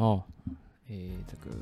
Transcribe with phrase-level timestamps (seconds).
[0.00, 0.22] 哦，
[0.88, 1.54] 诶、欸，这个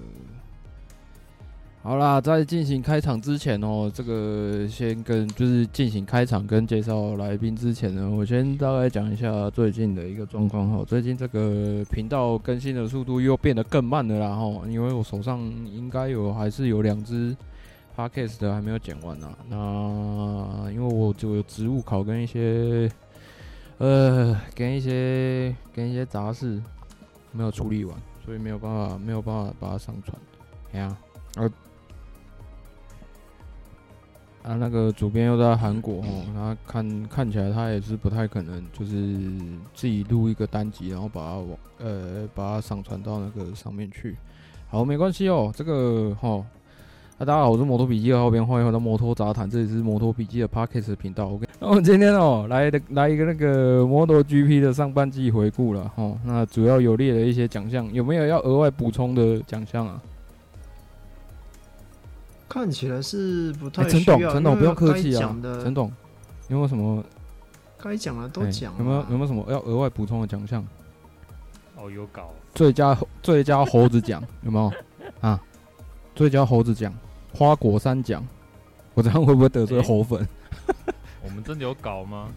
[1.82, 10.84] 好啦，在进行开场之前哦，这个先跟就是进行开场跟介绍来宾之前呢，我先大概讲一下最近的一个状况哈。
[10.87, 17.36] 最近这个频道更新的速度又变得更慢了啦哈，因为我手上应该有还是有两只
[17.96, 19.29] Podcast 的还没有剪完呢。
[19.48, 22.89] 那因为我就有植物考跟一些
[23.78, 26.62] 呃跟一些跟一些杂事。
[27.30, 27.95] 没有处理完，
[28.28, 30.14] 所以没有办法，没有办法把它上传。
[30.73, 30.95] 哎呀，
[31.36, 31.48] 啊，
[34.42, 38.95] 啊，那个主编又在韩国哦，他看看起来他也是不太可能，就是
[39.72, 44.14] 自己录一个单集，然后把它往呃把它上传到那个上面去。
[44.69, 46.45] 好，没关系哦，这个哈。
[47.16, 51.30] 啊，大家好，我是摩托笔记的后边，欢迎回到摩托杂谈，这里是摩托笔记的 Podcast 频道。
[51.30, 56.17] OK，那我们今天哦来的来一个那个摩托 GP 的上半季回顾了哦。
[56.25, 60.00] 那主要有列了一些奖项，有没有要额外补充的奖项啊？
[62.48, 63.83] 看起来是不太。
[63.84, 65.37] 陈、欸、董，陈董不用客气啊。
[65.42, 65.92] 陈董，
[66.48, 67.05] 有没有什么
[67.77, 68.78] 该讲的都讲、欸？
[68.78, 70.65] 有没有有没有什么要额外补充的奖项？
[71.77, 74.72] 哦，有搞最佳最佳猴子奖有没有
[75.20, 75.41] 啊？
[76.15, 76.95] 最佳猴子奖。
[77.34, 78.25] 花果山奖，
[78.95, 80.20] 我这样会不会得罪猴粉？
[80.20, 82.28] 欸、我们真的有搞吗？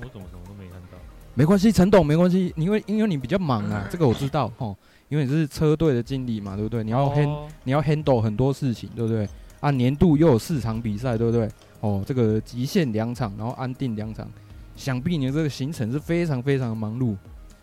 [0.00, 0.98] 我怎么什么都没看到？
[1.34, 4.76] 没关系，陈董没关系，因为因为你比较忙啊，这个我知道哦。
[5.08, 6.84] 因为你是车队的经理嘛，对不对？
[6.84, 9.28] 你要 hand、哦、你要 handle 很多事情，对不对？
[9.58, 11.50] 啊，年度又有四场比赛，对不对？
[11.80, 14.30] 哦，这个极限两场，然后安定两场，
[14.76, 17.16] 想必你的这个行程是非常非常的忙碌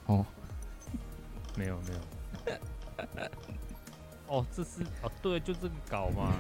[0.08, 0.26] 哦。
[1.56, 3.20] 没有没有。
[4.28, 6.34] 哦，这是哦，对，就这个搞嘛。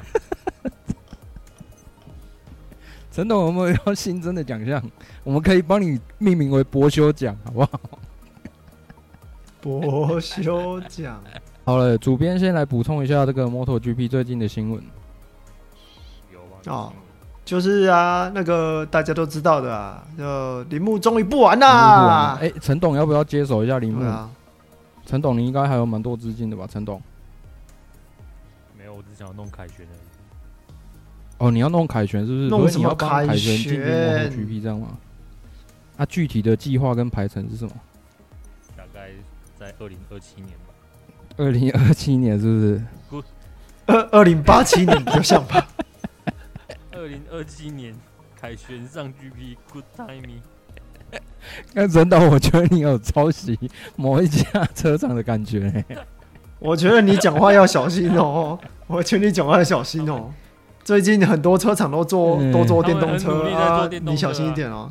[3.17, 4.79] 陈董有没有要新增的奖项？
[5.23, 7.79] 我们可以帮你命名为博修奖，好不好？
[9.59, 11.19] 博修奖。
[11.65, 14.83] 好了，主编先来补充一下这个 MotoGP 最近的新闻。
[16.31, 16.57] 有吗？
[16.67, 16.93] 哦，
[17.43, 22.37] 就是啊，那个大家都知道的啊，就铃木终于不玩啦。
[22.39, 24.05] 哎，陈董要不要接手一下铃木？
[25.07, 26.67] 陈董，你应该还有蛮多资金的吧？
[26.71, 27.01] 陈董。
[28.77, 29.93] 没有，我只想要弄凯旋的
[31.37, 32.47] 哦，你要弄凯旋是不是？
[32.49, 34.97] 弄什么凯旋进入 GP 这样吗？
[35.97, 37.71] 啊，具体的计划跟排程是什么？
[38.75, 39.09] 大概
[39.59, 40.73] 在二零二七年吧。
[41.37, 43.23] 二零二七年是不是？
[43.85, 45.67] 二二零八七年比较像吧。
[46.91, 47.95] 二零二七年
[48.39, 50.41] 凯旋上 GP，Good timing。
[51.73, 53.57] 那真的，我觉得你有抄袭
[53.95, 55.85] 某一家车厂的感觉。
[56.59, 58.59] 我觉得你讲话要小心哦！
[58.87, 60.33] 我劝你讲话要小心哦。
[60.87, 64.89] 最近很多车厂都做都做电动车啊，你小心一点哦。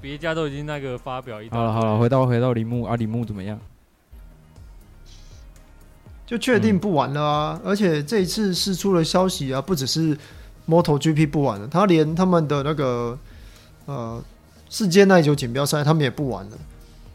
[0.00, 1.50] 别家都已经那个发表一。
[1.50, 3.58] 好了好了，回到回到铃木啊，铃木怎么样？
[6.24, 7.60] 就确定不玩了啊！
[7.62, 10.16] 而且这一次释出了消息啊，不只是
[10.66, 13.18] MotoGP 不玩了，他连他们的那个
[13.84, 14.24] 呃
[14.70, 16.52] 世界耐久锦标赛他们也不玩了。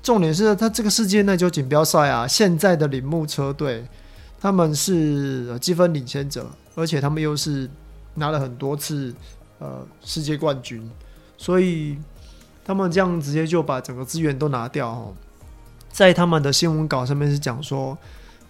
[0.03, 3.88] 重点是他这个世界耐久锦标赛啊，现在的铃木车队
[4.40, 6.45] 他们是积分领先者，
[6.76, 7.70] 而且他们又是
[8.16, 9.14] 拿了很多次
[9.59, 10.90] 呃世界冠军，
[11.38, 11.98] 所以
[12.64, 15.14] 他们这样直接就把整个资源都拿掉哦。
[15.90, 17.98] 在他们的新闻稿上面是讲说，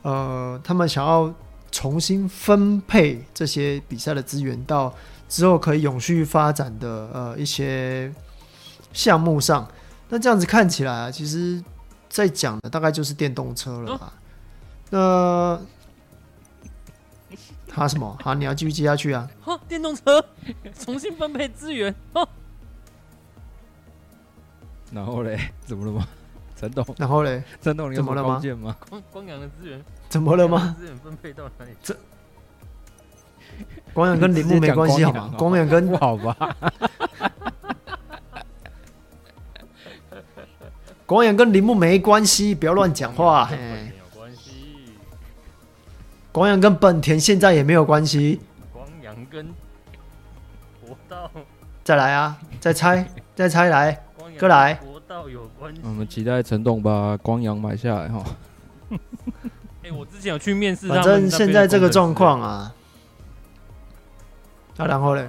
[0.04, 1.34] 呃，他们想要
[1.72, 4.94] 重新分配这些比赛的资源到
[5.28, 8.14] 之后可以永续发展的呃一些
[8.94, 9.68] 项目上。
[10.09, 11.64] 那这样子看起来啊，其实，
[12.09, 14.14] 在讲的大概就是电动车了吧？
[14.90, 15.59] 那
[17.74, 18.18] 他什么？
[18.22, 19.28] 好，你要继续接下去啊？
[19.42, 20.24] 哈， 电动车
[20.78, 21.94] 重新分配资源。
[24.92, 26.06] 然后嘞，怎么了吗？
[26.58, 26.86] 陈董？
[26.98, 28.42] 然后嘞，陈董，你怎么了吗？
[28.90, 30.76] 光光阳的资源怎么了吗？
[30.78, 31.72] 资源分配到哪里？
[31.82, 31.96] 这
[33.94, 35.34] 光阳跟铃木没关系好吗？
[35.38, 36.56] 光阳跟好吧。
[41.06, 43.50] 光阳跟铃木没关系，不要乱讲话。
[46.31, 48.39] 光阳跟本田现在也没有关系。
[48.72, 49.45] 光阳跟
[50.85, 51.29] 国道。
[51.83, 52.37] 再来啊！
[52.59, 53.05] 再猜，
[53.35, 54.03] 再猜来，
[54.37, 54.75] 哥来。
[54.75, 55.81] 国道有关系。
[55.83, 58.23] 我们期待陈董把光阳买下来哈。
[59.83, 62.73] 哎，我之前有去面试，反正现在这个状况啊。
[64.78, 65.28] 啊，然后嘞？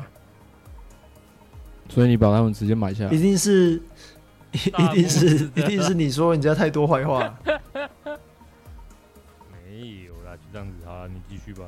[1.88, 3.10] 所以你把他们直接买下来？
[3.10, 3.82] 一定是。
[4.52, 7.34] 一定是，一定是你说人家太多坏话。
[11.44, 11.64] 续吧。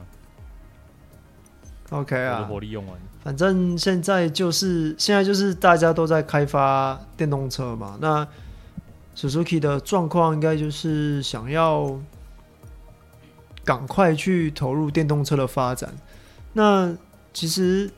[1.91, 2.99] OK 啊，火力用完。
[3.23, 7.97] 反正现在就是现在就是大家都在开发电动车嘛。
[8.01, 8.27] 那
[9.17, 11.99] Suzuki 的状况应该就是想要
[13.65, 15.95] 赶快去投入电动车的发展。
[16.53, 16.95] 那
[17.33, 17.91] 其实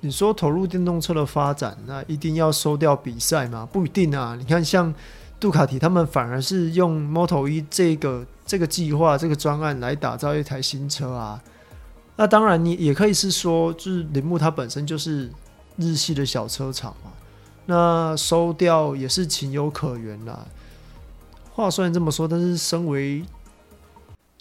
[0.00, 3.68] 你说投入电动车的发展，那一定要收掉比赛吗？
[3.70, 4.36] 不一定啊。
[4.38, 4.92] 你看，像
[5.38, 11.42] 杜卡迪他们反而是用 Moto 一这个这个计划、这个专案来打造一台新车啊。
[12.16, 15.30] 那当然，你也可以是说，就是铃木它本身就是
[15.78, 17.10] 日系的小车厂嘛。
[17.64, 20.46] 那收掉也是情有可原啦。
[21.54, 23.24] 话虽然这么说，但是身为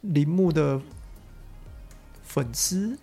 [0.02, 0.82] 铃木的
[2.22, 2.98] 粉丝，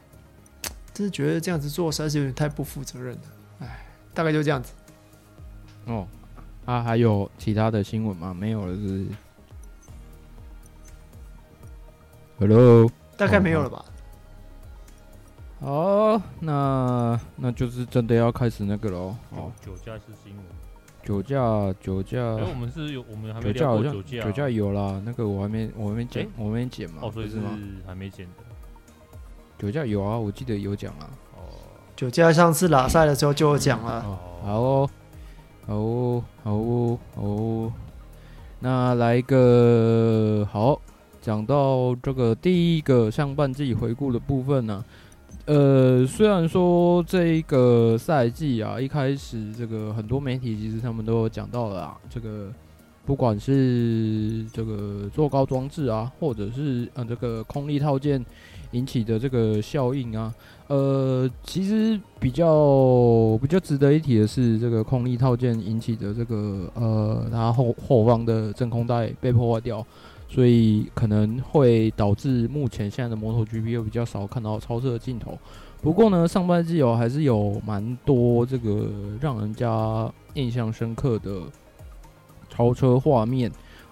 [0.92, 3.22] 真是觉得这样子做实在是有点太不负责任了。
[3.60, 4.72] 哎，大概就这样子。
[5.86, 6.06] 哦，
[6.66, 8.34] 啊，还有其他的新闻吗？
[8.34, 9.06] 没有了，是不是
[12.38, 13.84] ？Hello，大概没有了吧？
[15.60, 19.16] 好，那那就是真的要开始那个喽。
[19.30, 20.44] 哦，酒驾是新闻。
[21.02, 22.18] 酒驾，酒驾。
[22.18, 25.02] 哎，我们是有，我们还没酒驾好像酒驾，酒驾有啦。
[25.04, 26.98] 那个我还没，我还没剪，欸、我还没剪嘛。
[27.02, 27.58] 哦，所以是吗？
[27.86, 28.32] 还没剪的。
[29.58, 31.10] 酒驾有啊，我记得有讲啊。
[31.34, 31.40] 哦，
[31.96, 34.04] 酒驾上次拉赛的时候就有讲了。
[34.06, 34.90] 哦，好哦，
[35.66, 37.72] 好哦，好哦，好哦。
[38.60, 40.80] 那来一个好，
[41.28, 44.82] 讲到这个第一个上半季回顾的部分呢、
[45.44, 52.50] 呃，虽然说这一个赛季啊，一开始这个很多媒体其实他们都有讲到了啊，这个
[53.04, 58.24] 不管是这个坐高装置啊，或者是呃这个空力套件
[58.70, 60.32] 引起的这个效应啊，
[60.68, 69.86] 呃，其实比较比较值得一提的是，这个空力套件引起的这个呃，它后后方的真空带被破坏掉。
[70.28, 75.38] 所以可能会导致目前现在的摩托 GP 又比较少看到超车的镜头。
[75.80, 78.90] 不过呢，上半季哦还是有蛮多这个
[79.20, 81.42] 让人家印象深刻的
[82.50, 83.50] 超车画面。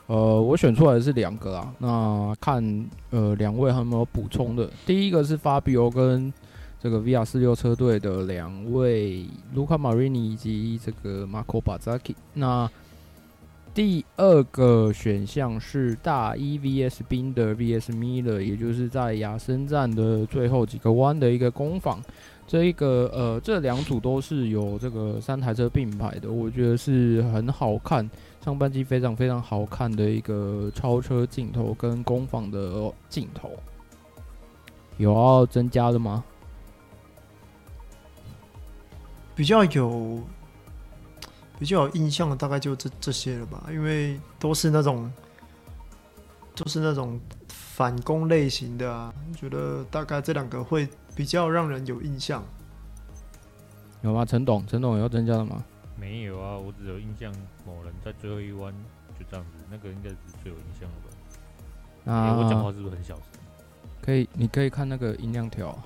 [0.09, 1.75] 呃，我选出来的是两个啊。
[1.79, 4.71] 那看呃两位还有没有补充的？
[4.85, 6.33] 第一个是 Fabio 跟
[6.79, 9.25] 这个 VR46 车队的两位
[9.55, 12.15] Luca Marini 以及这个 Marco Bezzecchi。
[12.35, 12.71] 那
[13.77, 22.03] 第二个选项是大一 VS 宾的 VS Miller，也就是在亚森站的最后几个弯的一个攻防。
[22.47, 28.11] 这一个呃，这两组都是有这个三台车并排的，我觉得是很好看，
[28.43, 33.51] 上半季非常非常好看的一个超车镜头跟攻防的镜头。
[34.97, 36.25] 有要增加的吗？
[39.35, 40.19] 比较有。
[41.59, 45.11] 比较有印象的大概就这这些了吧，因为都是那种，
[46.55, 47.19] 都是那种
[47.49, 49.13] 反攻类型的啊。
[49.31, 52.45] 我觉得大概这两个会比较让人有印象。
[54.03, 54.25] 有吗？
[54.25, 55.65] 陈董，陈董有要增加的吗？
[55.99, 57.33] 没有啊，我只有印象
[57.67, 58.71] 某人在最后一弯
[59.19, 61.17] 就这样子，那个应该是最有印象的吧。
[62.05, 63.25] 那、欸，我讲话是不是很小声？
[64.03, 65.77] 可以，你可以看那个音量条。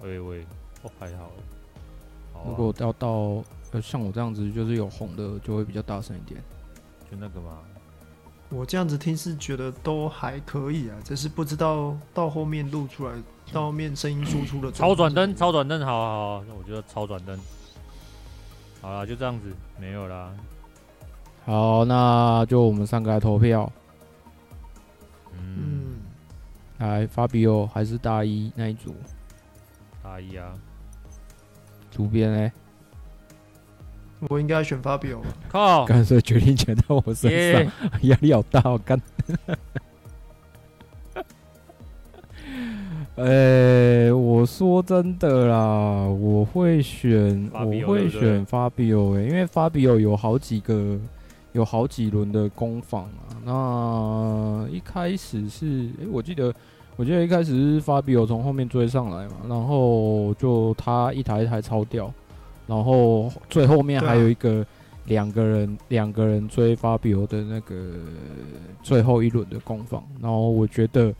[0.00, 0.44] 喂喂，
[0.82, 1.30] 我还好。
[2.32, 3.44] 好啊、如果要到。
[3.72, 6.42] 呃，像我这样子就是有红的，就会比较大声一点。
[7.10, 7.58] 就那个吗？
[8.50, 13.12] 我这样子听是觉得都还可以啊，只是不知道到后面录出来，
[13.52, 17.38] 到后面声音输出的超转灯，超转灯，好好好，那我觉得超转灯。
[18.80, 20.32] 好了，就这样子，没有啦。
[21.44, 23.70] 好，那就我们三个来投票。
[25.32, 25.96] 嗯，
[26.78, 28.94] 来，法比欧还是大一那一组？
[30.02, 30.54] 大一啊。
[31.90, 32.52] 主编呢？
[34.28, 35.26] 我应该选 Fabio 吧？
[35.48, 35.84] 靠！
[35.86, 37.72] 刚才决定权在我身上，
[38.02, 39.00] 压力好大，我干。
[43.14, 50.98] 呃，我说真的啦，我会选，我会选 Fabio 哎，因为 Fabio 有好几个，
[51.52, 53.34] 有好几轮的攻防啊。
[53.44, 56.54] 那一开始是，哎，我记得，
[56.96, 62.12] 我记得一开始是 Fabio 从后面追上来嘛，然后就他一台一台超掉。
[62.68, 64.64] 然后最后面还有一个
[65.06, 67.74] 两个人两、啊、个人追 Fabio 的那个
[68.82, 71.12] 最后一轮的攻防，然后我觉得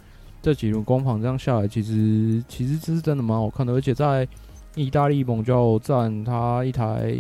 [0.43, 4.29] 这几轮攻防这样下来，其实其实这是真的蛮好看的，而且在
[4.75, 7.17] 意大利猛叫站，他一台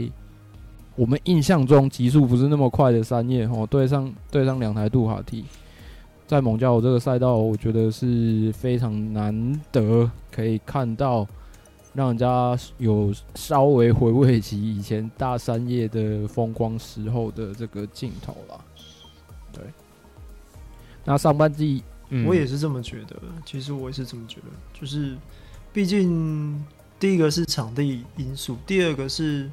[0.94, 5.46] 我们印象中极速不是那么快的三叶哦，对上对上两台杜卡迪，
[6.26, 11.26] 在猛交这个赛道，我觉得是非常难得可以看到。
[11.98, 18.64] 让人家有稍微回味起以前大三叶的风光时候的这个镜头了。
[19.52, 19.64] 对，
[21.04, 23.16] 那上半季，嗯，我也是这么觉得。
[23.44, 25.18] 其实我也是这么觉得，就是
[25.72, 26.64] 毕竟
[27.00, 29.50] 第一个是场地因素，第二个是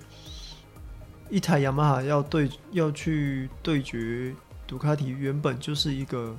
[1.31, 4.35] 一台雅马哈要对要去对决
[4.67, 6.37] 杜卡迪原本就是一个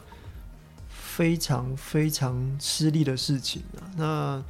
[0.89, 3.91] 非常非常吃力的事情啊。
[3.97, 4.45] 那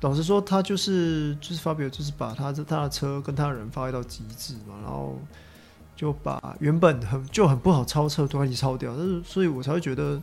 [0.00, 5.18] 老实说，他就是就是发表就是把他的他的车跟他人发挥到极致嘛，然后
[5.96, 8.94] 就把原本很就很不好超车的杜卡迪超掉。
[8.96, 10.22] 但是，所以我才会觉得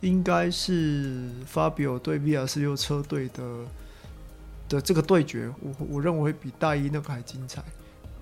[0.00, 3.42] 应该是发表对 VR 六车队的
[4.70, 7.62] 的这个对决，我我认为比大一那个还精彩。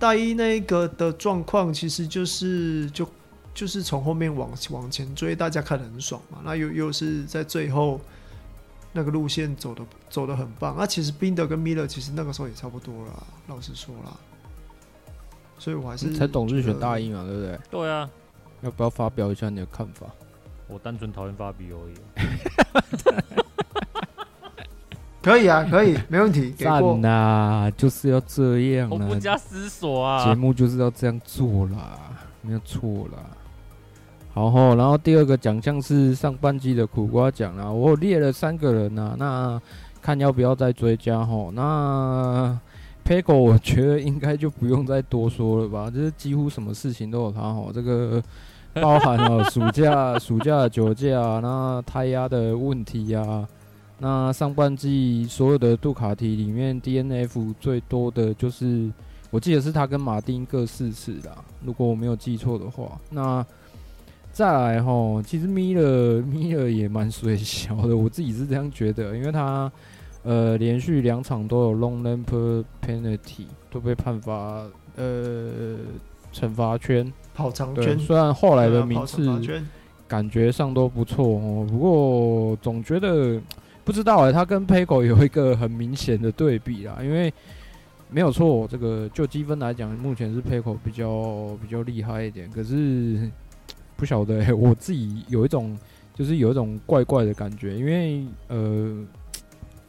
[0.01, 3.09] 大一那个的状况其实就是就
[3.55, 6.39] 就是从后面往往前追，大家看得很爽嘛。
[6.45, 8.01] 那又又是在最后。
[8.93, 14.17] 那个路线走的走的很棒，那、啊、其实宾德跟米勒其实那个时候也差不多了，老实说啦，
[15.59, 17.59] 所以我还是才懂日选大英啊，对不对？
[17.71, 18.11] 对啊，
[18.63, 20.07] 要不要发表一下你的看法？
[20.67, 21.95] 我单纯讨厌法比而已。
[25.23, 26.51] 可以啊，可以，没问题。
[26.59, 31.99] 赞呐、啊，就是要这样，我不加思索啊，节目就是要这样做啦，
[32.41, 33.19] 没有错啦。
[34.33, 39.63] 好后，然后第二个奖项是上半季的苦瓜奖啊，我列了三个人呐、啊，那
[40.01, 41.51] 看要不要再追加吼。
[41.51, 42.57] 那
[43.05, 48.23] Pecco 我觉得应该就不用再多说了吧，就是几乎什么事情都有他吼，这个
[48.75, 53.49] 包含了暑假 暑假的酒驾，那胎压的问题呀、啊，
[53.99, 58.89] 那上半季所有的杜卡迪里面 DNF 最多的就是，
[59.31, 63.45] 我记得是他跟马丁各四次啦，如果我没有记错的话，那。
[64.41, 69.71] 再来吼，其实米勒米勒也蛮水小的，我自己是这样觉得，因为他
[70.23, 74.65] 呃连续两场都有 long lap penalty 都被判罚
[74.97, 75.77] 呃
[76.33, 79.29] 惩罚圈跑长圈，虽然后来的名次
[80.09, 83.39] 感觉上都不错哦，不过总觉得
[83.85, 87.31] 不知道哎，他跟 Pecco 有一个很明显的对比啦，因为
[88.09, 93.31] 没有错，这个就积分来讲，目前是 Pecco 比较比较厉害一点，可是。
[94.01, 95.79] 不晓得、欸， 我自己有一种，
[96.15, 99.05] 就是有一种怪怪的感觉，因为呃，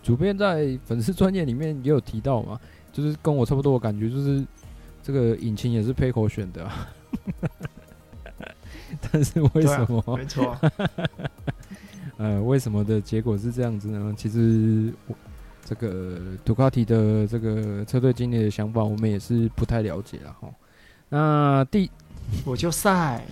[0.04, 2.60] 主编在粉丝专业里面也有提到嘛，
[2.92, 4.46] 就是跟我差不多的感觉，就是
[5.02, 6.90] 这个引擎也是 Pecco 选的、啊，
[9.10, 10.04] 但是为什么？
[10.06, 10.60] 啊、没错，
[12.20, 14.14] 呃，为什么的结果是这样子呢？
[14.18, 15.16] 其实我
[15.64, 20.50] 这个杜卡迪的这个车队经理的想法，我们也是不太了解了哈。
[21.08, 21.90] 那第
[22.44, 23.26] 我就赛。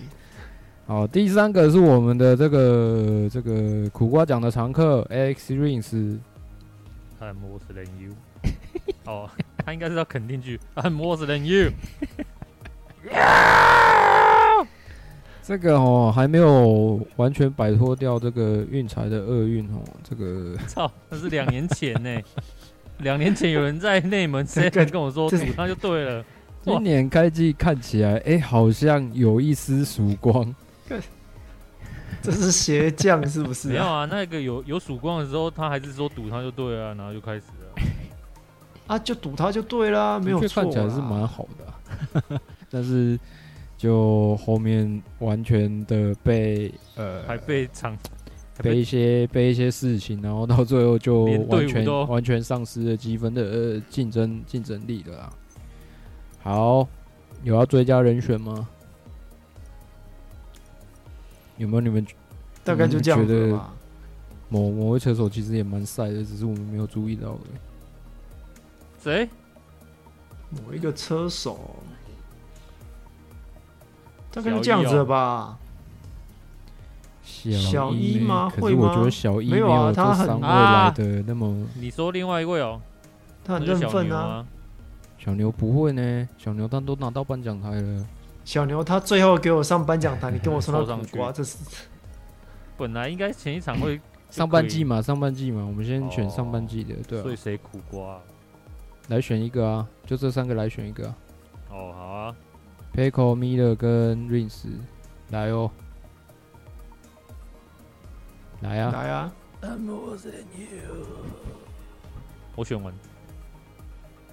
[0.90, 6.18] 好，第三个是我们的这个这个苦瓜奖的常客 Alex Rins。
[7.20, 8.10] I'm worse than you。
[9.04, 9.30] 哦，
[9.64, 10.58] 他应该是要肯定句。
[10.74, 11.70] I'm worse than you。
[15.44, 19.84] 这个哦，还没有完全摆脱掉这个运财的厄运哦。
[20.02, 22.20] 这个操，那是两年前呢。
[22.98, 26.24] 两年前有人在内门直接跟我说赌他就对了。
[26.62, 30.52] 今年开季看起来，哎，好像有一丝曙光。
[32.22, 33.72] 这是鞋匠是不是、啊？
[33.72, 37.82] 没有啊，那个有有曙光的时候，他还是说赌他就对了，然后就开始了。
[38.86, 40.62] 啊，就赌他就对了，没有错。
[40.62, 43.18] 看起来是蛮好的、啊， 但是
[43.78, 47.96] 就后面完全的被呃，还被场
[48.62, 55.32] 被一些被一些事情，然后到最后就完全完全丧失了积分的呃竞争竞争力了啊。
[56.42, 56.88] 好，
[57.42, 58.68] 有要追加人选吗？
[61.60, 62.04] 有没有你们
[62.64, 63.74] 大概就这样子吧？
[64.48, 67.40] 某某位车手其实也蛮帅的，只是我们没有注意到的。
[68.98, 69.28] 谁？
[70.48, 71.76] 某一个车手，
[74.32, 75.58] 大概就这样子了吧？
[77.22, 78.48] 小一吗？
[78.48, 78.88] 会吗？
[78.88, 81.54] 我觉得小一没有啊，他很来的那么。
[81.74, 82.80] 你说另外一位哦，
[83.44, 84.46] 他很认份啊。
[85.18, 88.06] 小牛不会呢，小牛他都拿到颁奖台了。
[88.50, 91.56] 小牛他最后给我上颁奖台，你跟我说他 苦瓜，这是
[92.76, 97.22] 本来应该前一场会 上半季嘛，上半季嘛，我们先选上半季的，对啊。
[97.22, 98.20] 所以谁苦瓜？
[99.06, 101.06] 来选一个啊，就这三个来选一个。
[101.70, 102.34] 哦，好啊。
[102.92, 104.64] Pecco、Miller 跟 Rins，
[105.28, 105.70] 来哦，
[108.62, 109.32] 来啊，来啊。
[112.56, 112.92] 我选完。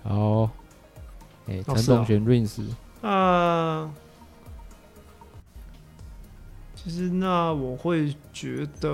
[0.01, 0.49] 好，
[1.45, 2.63] 哎，陈总选 Rins。
[3.03, 3.93] 啊，
[6.87, 8.89] 其实那我会觉得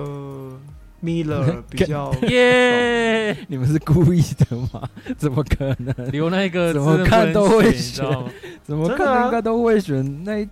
[1.00, 4.82] Miller 比较耶，你们是故意的吗？
[5.16, 6.10] 怎么可能？
[6.10, 8.04] 留那个 怎么看都会选，
[8.64, 10.44] 怎么看应该都会选那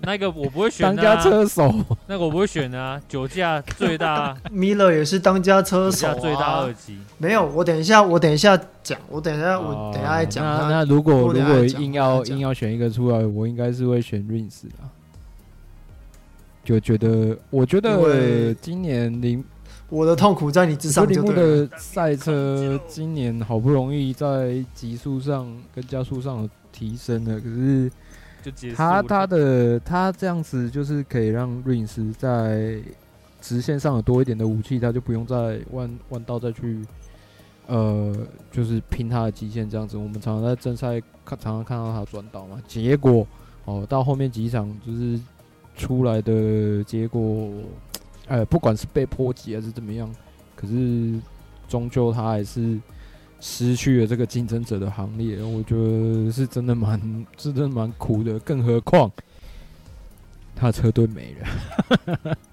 [0.00, 1.72] 那个我不会选当家车手，
[2.08, 6.98] 那个我不会选啊，酒驾最大，Miller 也是当家车手，最大二级。
[7.18, 10.44] 没有，我等一下，我等一下讲，我等一下，我等一下来讲。
[10.44, 14.70] 那那如果如果硬要硬要选一个出来，我应该是会选 Rins 的。
[16.64, 19.44] 就觉得，我觉得今年铃，
[19.88, 21.08] 我的痛苦在你之上。
[21.08, 27.90] 铃木的赛车今年好不容易在极速上跟加速上有提升了，可是
[28.74, 32.80] 他他的他这样子就是可以让 Rins 在
[33.40, 36.84] 直线上有多一点的武器，他就不用再弯弯道再去。
[37.66, 38.12] 呃，
[38.50, 39.96] 就是拼他的极限这样子。
[39.96, 42.60] 我们常常在正赛看，常常看到他转倒嘛。
[42.66, 43.24] 结果
[43.64, 45.20] 哦，到后面几场就是
[45.80, 47.50] 出来的结果，
[48.26, 50.14] 呃，不管是被波及还是怎么样，
[50.54, 51.14] 可是
[51.66, 52.78] 终究他还是
[53.40, 55.42] 失去了这个竞争者的行列。
[55.42, 57.00] 我觉得是真的蛮，
[57.38, 58.38] 是真的蛮苦的。
[58.40, 59.10] 更何况
[60.54, 62.36] 他车队没了。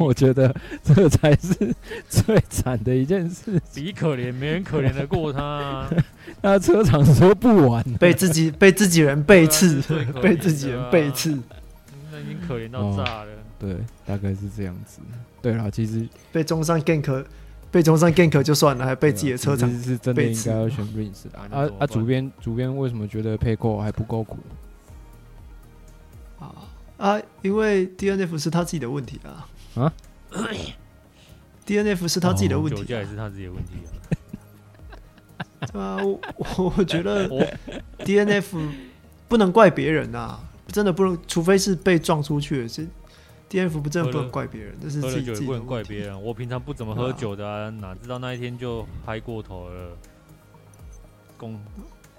[0.00, 1.54] 我觉得这才是
[2.08, 5.90] 最惨的一件事，比可怜没人可怜得过他，啊。
[6.40, 11.42] 那车厂说不完，被自己被自己人背刺，啊，被自己人背刺，那
[12.22, 13.38] 已经可怜到炸了，哦。
[13.58, 13.76] 对，
[14.06, 15.00] 大概是这样子。
[15.40, 17.24] 对啦，其实被中山 gank，
[17.70, 21.70] 被中山 gank 就算了，还被自己的车厂是真的应该要选 Rins 啊啊！
[21.80, 24.38] 啊主编主编为什么觉得 Pecco 还不够苦？
[26.38, 26.54] 啊
[26.98, 27.20] 啊！
[27.42, 29.48] 因为 DNF 是他自己的问题啊。
[29.82, 29.92] 啊，
[31.64, 33.88] D N F 是他自己的问题，酒驾也是他自己的问题啊。
[35.72, 37.28] 对啊，我 我觉得
[38.04, 38.58] D N F
[39.28, 42.68] 不能怪别人啊，真的不能，除非是被撞出去的。
[42.68, 42.86] 是
[43.48, 46.22] D N F 不真的不能怪别人，这是自己不能怪别人。
[46.22, 49.90] 我平常不怎么喝酒的啊，哪知道那一天就嗨过头了。
[51.36, 51.60] 公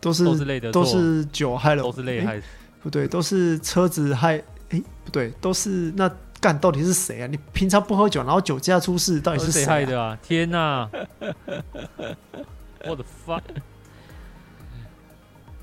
[0.02, 2.42] 都是都是累的，都是酒害了，都是累害。
[2.82, 4.44] 不对，都是车子害。
[4.70, 6.12] 哎，不对，都是那。
[6.42, 7.28] 干到底是谁啊？
[7.28, 10.20] 你平常不喝酒，然后酒驾出事，到底是谁害的啊？
[10.22, 10.90] 天哪！
[12.84, 13.42] What the fuck？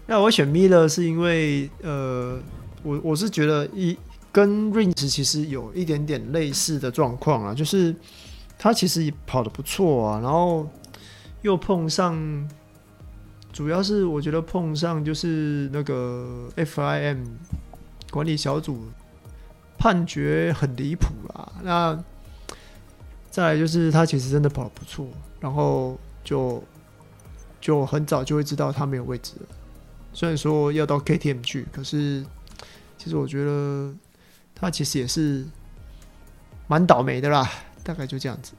[0.07, 2.41] 那我选 Miller 是因为，呃，
[2.83, 3.97] 我我是觉得一
[4.33, 7.95] 跟 Rins 其实有一点点类似的状况啊，就是
[8.59, 10.69] 他其实跑得不错啊，然后
[11.43, 12.49] 又碰上，
[13.53, 17.25] 主要是我觉得碰上就是那个 FIM
[18.11, 18.85] 管理小组。
[19.83, 21.99] 判决很离谱啦，那
[23.31, 25.09] 再来就是他其实真的跑得不错，
[25.41, 26.63] 然后就
[27.63, 29.47] 就很早就会知道他没有位置了。
[30.13, 32.23] 虽然说要到 KTM 去，可是
[33.01, 33.95] 其实我觉得
[34.55, 35.47] 他其实也是
[36.69, 37.51] 蛮倒霉的啦。
[37.83, 38.53] 大概就这样子。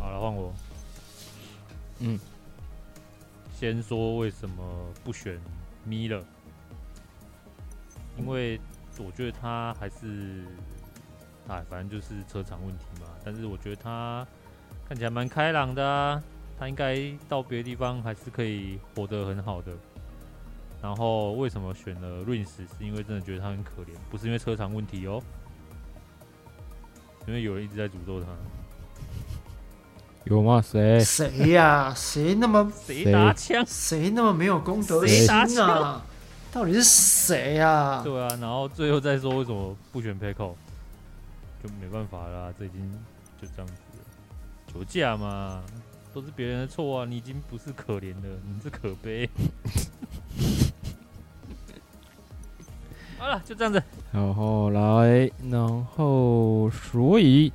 [0.00, 0.52] 好了，换我。
[2.00, 2.18] 嗯，
[3.56, 4.64] 先说为什么
[5.04, 5.38] 不选
[5.88, 6.24] Miller，
[8.18, 8.60] 因为。
[8.96, 10.44] 我觉得他还是，
[11.48, 13.08] 哎，反正就是车厂问题嘛。
[13.24, 14.24] 但是我觉得他
[14.88, 16.22] 看起来蛮开朗的啊，
[16.56, 19.72] 他应该到别的地方还是可以活得很好的。
[20.84, 22.46] 然后为什么选了 Rins？
[22.58, 25.18] 是因为真的觉得他很可怜，不是因为车长问题哦，
[27.26, 28.26] 因为有人一直在诅咒他。
[30.24, 30.60] 有吗？
[30.60, 31.00] 谁？
[31.00, 31.90] 谁呀？
[31.96, 33.64] 谁那么 谁打枪？
[33.66, 35.26] 谁那么没有公德心
[35.58, 36.04] 啊？
[36.52, 38.02] 到底是谁呀、啊？
[38.04, 40.52] 对啊，然后最后再说为什么不选 Pecco，
[41.62, 42.92] 就没办法啦，这已经
[43.40, 44.74] 就这样子了。
[44.74, 45.62] 酒驾嘛，
[46.12, 49.26] 都是别人的错啊，你已经不是可怜了，你是可悲。
[53.24, 53.82] 好了，就这样子。
[54.12, 57.50] 然后来，然后所以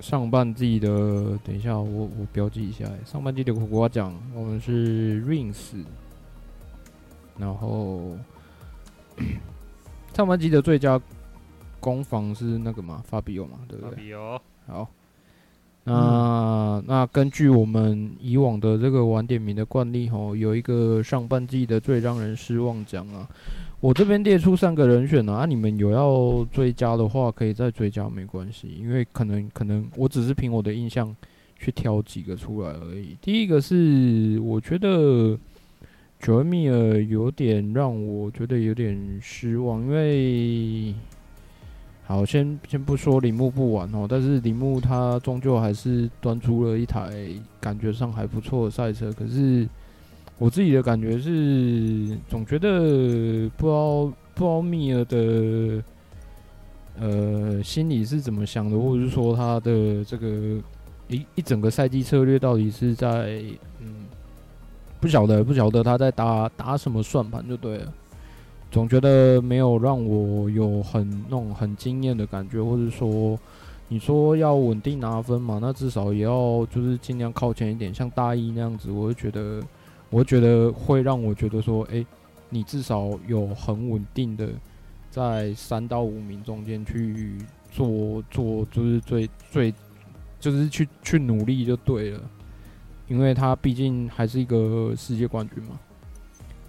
[0.00, 5.84] 上半季的，等一下我我标记一下，上半季的苦瓜奖我们是 Rings，。
[7.38, 8.18] 然后
[10.12, 11.00] 上半季的最佳
[11.78, 13.90] 攻防是那个嘛，法比欧嘛，对不对？
[13.90, 14.40] 法比欧。
[14.66, 14.90] 好，
[15.84, 23.28] 那、嗯、那根据我们以往的这个晚点名的惯例，吼，有一个上半季的最让人失望奖啊。
[23.82, 31.14] 我这边列出三个人选啊，啊，你们有要追加的话，可以再追加，没关系，因为可能可能我只是凭我的印象
[31.58, 33.16] 去挑几个出来而已。
[33.20, 35.36] 第一个是我觉得。
[36.24, 40.94] 乔恩米尔有点让我觉得有点失望，因为
[42.04, 47.10] 好，先先不说铃木不玩哦，但是铃木他终究还是端出了一台
[47.60, 49.12] 感觉上还不错的赛车。
[49.12, 49.68] 可是
[50.38, 55.82] 我自己的感觉是，总觉得不知道不知道米尔的
[56.98, 60.60] 呃心里是怎么想的，或者是说他的这个
[61.08, 63.42] 一一整个赛季策略到底是在
[63.80, 64.06] 嗯。
[65.00, 67.92] 不晓得，不晓得他在打打什么算盘就对了。
[68.70, 73.36] 总觉得没有让我有很那种很惊艳的感觉，或者说，
[73.88, 79.60] 你说要稳定拿分嘛，那至少也要就是尽量靠前一点，像大一那样子，我就觉得，
[80.12, 82.04] 我觉得会让我觉得说，哎，
[82.50, 84.46] 你至少有很稳定的
[85.10, 87.38] 在三到五名中间去
[87.70, 89.74] 做做就是最最
[90.38, 92.20] 就是去去努力就对了，
[93.08, 95.78] 因为他毕竟还是一个世界冠军嘛。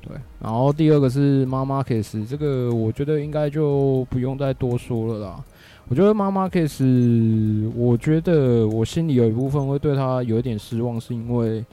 [0.01, 5.43] 对，然后第二个是妈妈 case，，这个我觉得应该就不用再多说了啦。
[5.89, 11.63] 我觉得妈妈 case，，我觉得我心里有一部分会对他有一点失望，是因为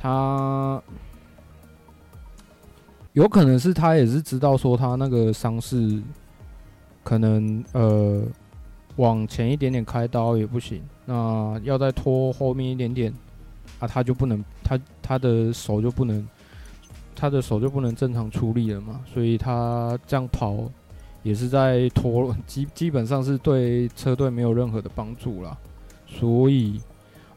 [0.00, 0.82] 他
[3.12, 6.02] 有可能是他也是知道说他那个伤势
[7.04, 8.22] 可能呃
[8.96, 13.12] 往前一点点开刀也不行，那要再拖后面一点点
[13.78, 16.26] 啊，他就不能他他的手就不能。
[17.12, 20.56] 他的手就不能正常出力了嘛，所以他这样跑
[21.22, 25.54] 也是在拖，基基本上是对车队没有任何的帮助啦。
[26.06, 26.80] 所以，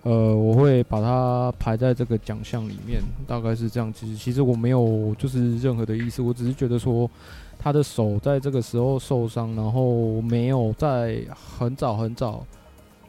[0.04, 3.92] 呃，我会把它排在这个奖项里面，大概是这样。
[3.92, 7.10] 其实，其实我没有就是任何的意思，我只是觉得说
[7.58, 11.26] 他的手在这个时候受伤，然后没有在
[11.58, 12.46] 很早很早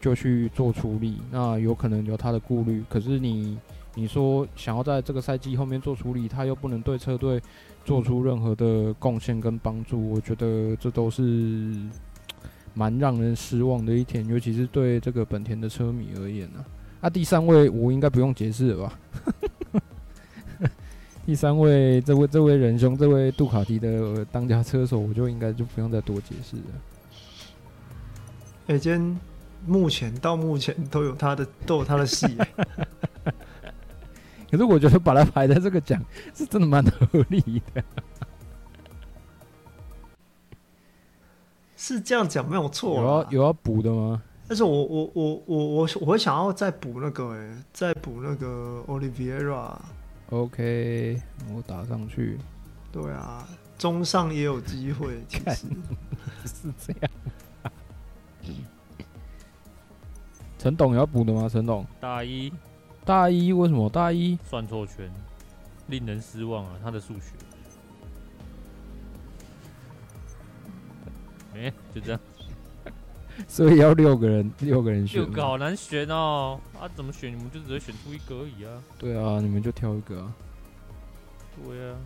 [0.00, 2.83] 就去做处理，那有可能有他的顾虑。
[2.88, 3.59] 可是你。
[3.96, 7.40] 你说想要在这个赛季后面做处理，他又不能对车队
[7.85, 11.76] 做出任何的贡献跟帮助，我觉得这都是
[12.74, 16.64] 蛮让人失望的一天，尤其是对这个本田的车迷而言呢。
[17.10, 18.98] 第三位我应该不用解释了吧？
[21.26, 26.62] 第三位，这位这位仁兄，这位杜卡迪的当家车手，我就应该就不用再多解释了。
[28.66, 29.20] 哎，今天
[29.66, 32.26] 目前到目前都有他的都有他的戏。
[34.50, 36.02] 可是我觉得把他排在这个奖
[36.34, 37.82] 是真的蛮合理的，
[41.76, 43.00] 是这样讲没有错。
[43.00, 44.22] 有要有要补的吗？
[44.46, 49.76] 但是我我我我我我会想要再补那个哎、欸，再补那个 Oliveira。
[50.30, 51.22] OK，
[51.54, 52.38] 我打上去。
[52.92, 55.66] 对啊，中上也有机会，其实
[56.44, 57.11] 是这样。
[60.59, 61.48] 陈董要补的吗？
[61.48, 62.52] 陈董大一。
[63.04, 65.11] 大一为什么大一算错圈，
[65.88, 66.72] 令人失望啊！
[66.83, 67.33] 他的数学，
[71.54, 72.20] 哎、欸，就这样，
[73.48, 76.58] 所以要六个人，六个人选，六个好难选哦！
[76.80, 77.32] 啊，怎么选？
[77.32, 78.80] 你们就只会选出一个而已啊！
[78.98, 80.32] 对啊，你们就挑一个啊！
[81.64, 81.96] 对啊，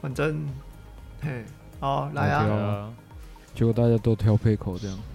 [0.00, 0.46] 反正，
[1.20, 1.44] 嘿，
[1.80, 2.44] 好来啊！
[2.44, 2.92] 啊
[3.54, 4.98] 结果大家都挑配口这样。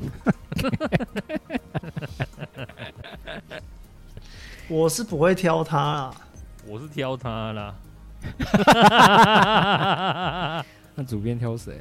[4.70, 6.14] 我是不会挑他啦，
[6.68, 7.74] 我是挑他啦。
[10.94, 11.80] 那主编挑谁？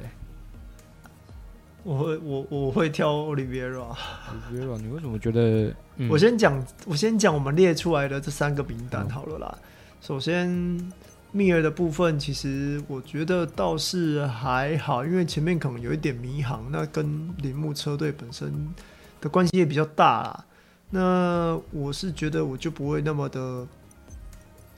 [1.87, 3.07] 我会我我会挑。
[3.13, 3.95] Oliveira，
[4.51, 5.73] 你为什么觉得？
[5.95, 9.57] 嗯、我先讲，我先讲我们列出来的这三个名单好了啦。
[9.57, 9.63] 嗯、
[10.01, 10.49] 首先，
[11.31, 18.51] 密尔的部分，其实我觉得倒是还好，因为前面可能有一点迷航，那跟铃木车队本身
[19.21, 20.45] 的关系也比较大啦。
[20.89, 23.65] 那我是觉得我就不会那么的，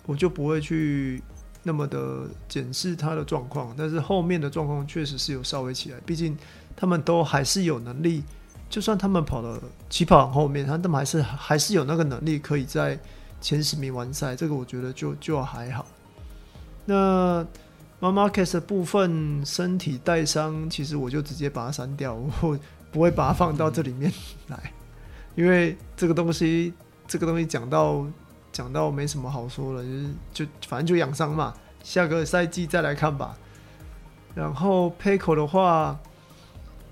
[0.05, 1.23] 我就不会去
[1.63, 6.37] 那么的检视他的状况，但是后面的状况确实是有稍微起来，毕竟
[6.79, 8.23] 他们都还是有能力，
[8.69, 12.97] 就算他们跑了起跑很后面，他们还是还是有那个能力可以在
[13.41, 15.85] 前十名完赛，这个我觉得就就还好。
[16.85, 17.45] 那
[17.99, 22.57] Marquez 的部分身体带伤，其实我就直接把它删掉，我
[22.91, 24.09] 不会把它放到这里面
[24.47, 24.71] 来。
[25.35, 26.73] 因为这个东西，
[27.07, 28.05] 这个东西讲到
[28.53, 33.35] 讲到没什么好说了，就是就反正就养伤嘛，下个赛季再来看吧。
[34.33, 35.99] 然后 Pecco 的话，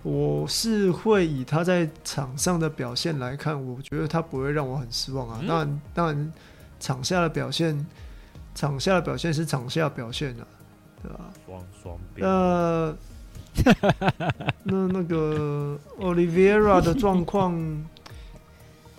[0.08, 5.42] 我是会以他在场上的表现来看，我觉得他不会让我很失望啊。
[5.46, 6.34] 当然，当然，
[6.80, 7.86] 场下的表现，
[8.56, 10.48] 场下的表现是场下表现啊，
[11.04, 11.20] 对吧？
[11.46, 12.96] 双双呃，
[14.64, 17.86] 那那个 Oliveira 的状况。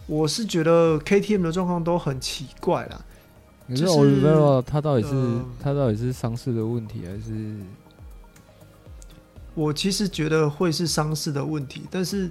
[0.07, 3.01] 我是觉得 KTM 的状况都很奇怪啦。
[3.67, 7.57] 你说 Oliveira 他到底是、呃、他到底是伤势的问题还是？
[9.59, 12.31] 我其实觉得会是伤势的问题，但是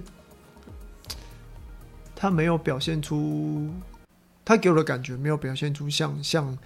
[2.16, 3.68] 他没有表现出，
[4.44, 6.58] 他给我的感觉没有表现出像像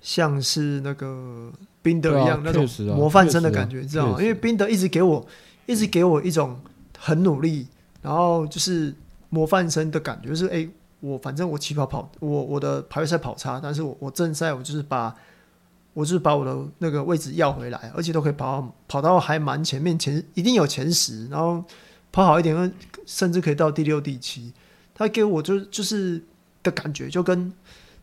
[0.00, 1.52] 像是那个
[1.82, 4.18] 宾德一样、啊、那种模范生的感觉，你知道吗？
[4.18, 5.26] 因为宾德一直给我
[5.66, 6.58] 一直给我一种
[6.98, 7.68] 很努力，
[8.00, 8.94] 然后就是。
[9.28, 15.12] 模范生的感觉就是，哎、欸，我反正我起跑跑，我我的排位赛跑差，但是我我正赛我就是把，
[15.96, 21.64] 我就是把我的那个位置要回来，而且都可以跑跑到还蛮前面，前一定有前十，然后
[22.12, 22.70] 跑好一点，
[23.06, 24.52] 甚至可以到第六、第七。
[24.94, 26.22] 他给我就就是
[26.62, 27.50] 的感觉，就跟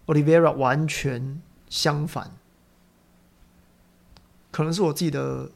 [0.08, 2.32] Olivera 完全相反，
[4.50, 5.52] 可能是我自己的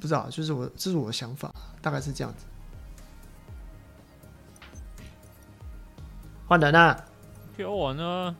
[0.00, 2.46] 不知道，就是我这是我的想法，大概是这样子。
[6.46, 7.04] 换人啊！
[7.54, 8.34] 挑我呢。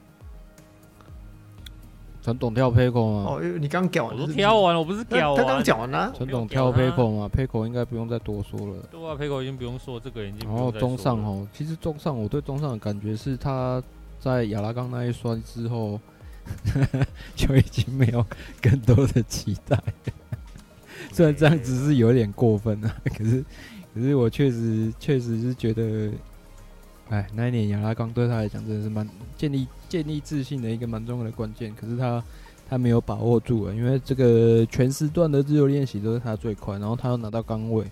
[2.28, 3.24] 陈董跳 Payco 吗？
[3.26, 5.42] 哦，你刚讲完，我都挑完了，我不是讲完。
[5.42, 6.12] 他刚讲完了。
[6.14, 8.82] 陈董跳 Payco 吗？Payco 应该不用再多说了。
[8.90, 10.46] 对啊，Payco 已经不用说，这个已经。
[10.46, 13.82] 然后中上哦，其实中上，我对中上的感觉是他
[14.20, 15.98] 在亚拉冈那一摔之后，
[17.34, 18.22] 就已经没有
[18.60, 19.82] 更多的期待。
[21.10, 23.42] 虽然这样子是有点过分啊，可是，
[23.94, 26.10] 可是我确实确实是觉得。
[27.10, 32.22] 哎，那一年亚拉冈对他来讲真的是蛮建立建立自信的一个蛮重要的关键，可是他
[32.68, 37.82] 他没有把握住啊，因为这个全时段的自由练习都是他最快，然后他又拿到钢位，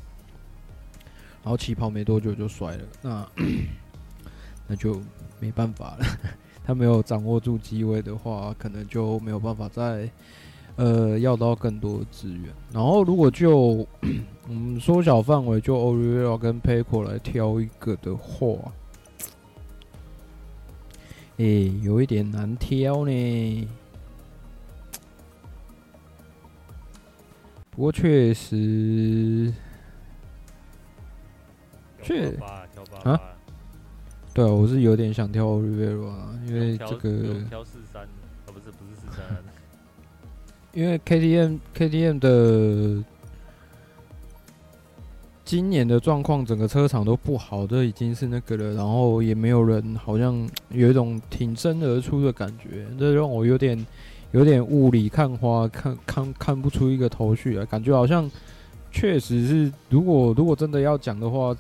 [1.42, 3.26] 然后起跑没多久就摔了，那
[4.68, 5.00] 那就
[5.40, 6.05] 没办法了，
[6.62, 10.11] 他没有掌握住机会的话，可能就没有办法再
[10.76, 13.87] 呃要到更多的资源，然后如果就
[14.46, 18.55] 我们缩小范围，就 Oliveira 跟 Pecco 来挑一个的话。
[21.38, 23.68] 诶、欸，有一点难挑呢。
[27.70, 29.53] 不过确实，
[32.03, 32.66] 确啊，
[34.33, 38.05] 对啊，我是有点想挑 Oliveira 啊，因为这个挑四三，
[38.46, 39.27] 哦不是不是四三，
[40.72, 43.05] 因为 KTM KTM 的。
[45.46, 48.74] 今年的状况，整个车厂都不好，这已经是那个了。
[48.74, 50.37] 然后也没有人，好像
[50.70, 53.87] 有一种挺身而出的感觉，这让我有点
[54.32, 57.64] 有点雾里看花，看看看不出一个头绪啊。
[57.64, 58.28] 感觉好像
[58.90, 61.56] 确实是，如果如果真的要讲的话，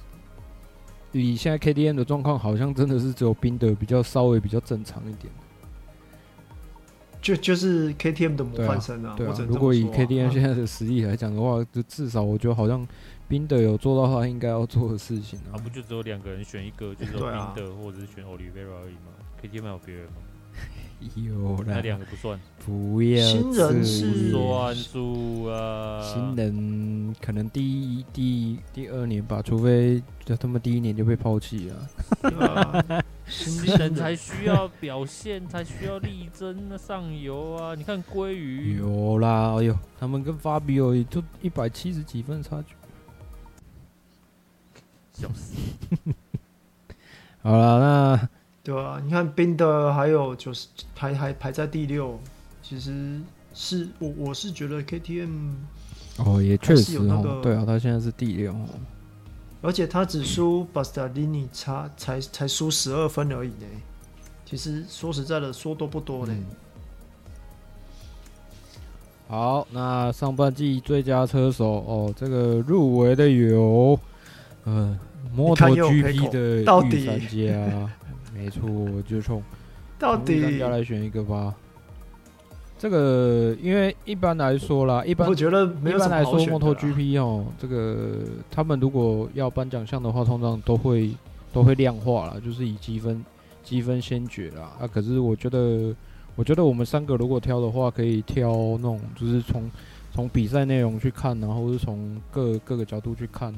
[1.12, 5.32] 以现在 KTM 的状况，好像真的是只有宾德比较稍微比较正常一点。
[7.22, 9.14] 就就是 KTM 的模范生啊。
[9.16, 12.84] 对啊，对啊，如果以 KTM 现在的实力来讲的话，就至少我觉得好像。
[13.28, 17.20] 宾德有做到他应该要做的事情啊，啊不就只有两个人选一个，就是宾
[17.54, 19.12] 德或者是选 Oliveira 而已吗
[19.42, 20.12] ？KTM 有别人吗？
[21.14, 31.88] 有啦，那两个不算，不要新人是算数啊，新人可能第一、第第二年吧，除非就他们第一年就被抛弃了。
[33.28, 37.74] 新人才需要表现，才需要力争那上游啊！
[37.74, 42.74] 你看鲑鱼有啦，哎呦，他们跟 Fabio 就一百七十几分差距。
[45.18, 45.54] 笑死！
[47.42, 48.28] 好了，那
[48.62, 52.18] 对啊，你看宾的还有就是排还排在第六，
[52.62, 53.20] 其实
[53.54, 55.54] 是我我是觉得 KTM
[56.18, 58.54] 哦也确实哦，对啊，他现在是第六，
[59.62, 63.66] 而且他只输巴斯塔利尼差才才输十二分而已呢。
[64.44, 66.34] 其实说实在的，说多不多呢。
[66.36, 66.44] 嗯、
[69.28, 73.98] 好，那上半季最佳车手哦，这个入围的有。
[74.68, 74.98] 嗯
[75.34, 77.90] ，MotoGP 的御三家，
[78.34, 79.42] 没错，我就从
[79.98, 81.54] 到底三家来选一个吧。
[82.78, 88.18] 这个因为一般来说啦，一般我觉得一般来说 MotoGP 哦，这个
[88.50, 91.10] 他们如果要颁奖项的话，通常都会
[91.54, 93.24] 都会量化啦，就是以积分
[93.64, 94.76] 积分先决啦。
[94.78, 95.96] 啊，可是我觉得，
[96.34, 99.70] 我觉得我们三个如果挑的话，可以挑那种就是从
[100.12, 103.54] 从比赛内容去看，然后是从各各个角度去看。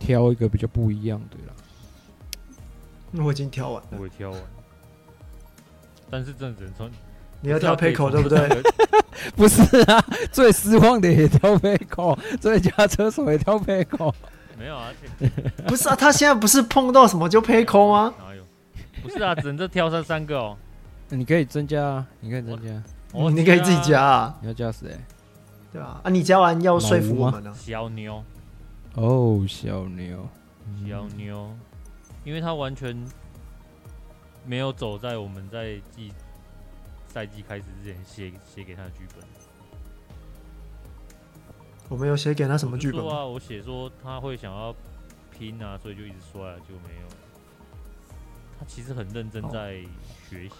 [0.00, 1.54] 挑一个比较不一样的啦。
[3.12, 4.40] 那我已经挑完了，我也挑完。
[6.10, 6.90] 但是这只能从
[7.40, 8.48] 你要挑 Pecco 对不对？
[9.36, 14.12] 不是啊，最失望的也挑 Pecco，最佳车手也挑 Pecco。
[14.58, 14.90] 没有啊，
[15.66, 18.14] 不是啊，他现在不是碰到什么就 Pecco 吗？
[18.18, 18.42] 哪有？
[19.02, 20.56] 不是啊，只能这挑上三个哦。
[21.08, 22.82] 你可以增加啊，你可以增加，
[23.12, 24.38] 哦，你可以自己加啊。
[24.40, 24.88] 你要加谁？
[25.72, 27.52] 对啊，啊，你加完要说服我们呢。
[27.56, 28.22] 小牛。
[28.96, 30.28] 哦、oh，小牛，
[30.86, 31.56] 小牛，
[32.24, 32.96] 因为他完全
[34.44, 36.12] 没有走在我们在季
[37.06, 39.24] 赛季开始之前写写给他的剧本。
[41.88, 43.24] 我没有写给他什么剧本啊？
[43.24, 44.74] 我写说他会想要
[45.30, 47.08] 拼啊，所以就一直摔啊，就没有。
[48.58, 49.82] 他其实很认真在
[50.28, 50.54] 学习。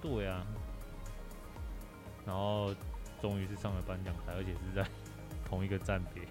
[0.00, 0.46] 对啊，
[2.24, 2.72] 然后
[3.20, 4.88] 终于是上了颁奖台，而且是在
[5.44, 6.22] 同一个站别。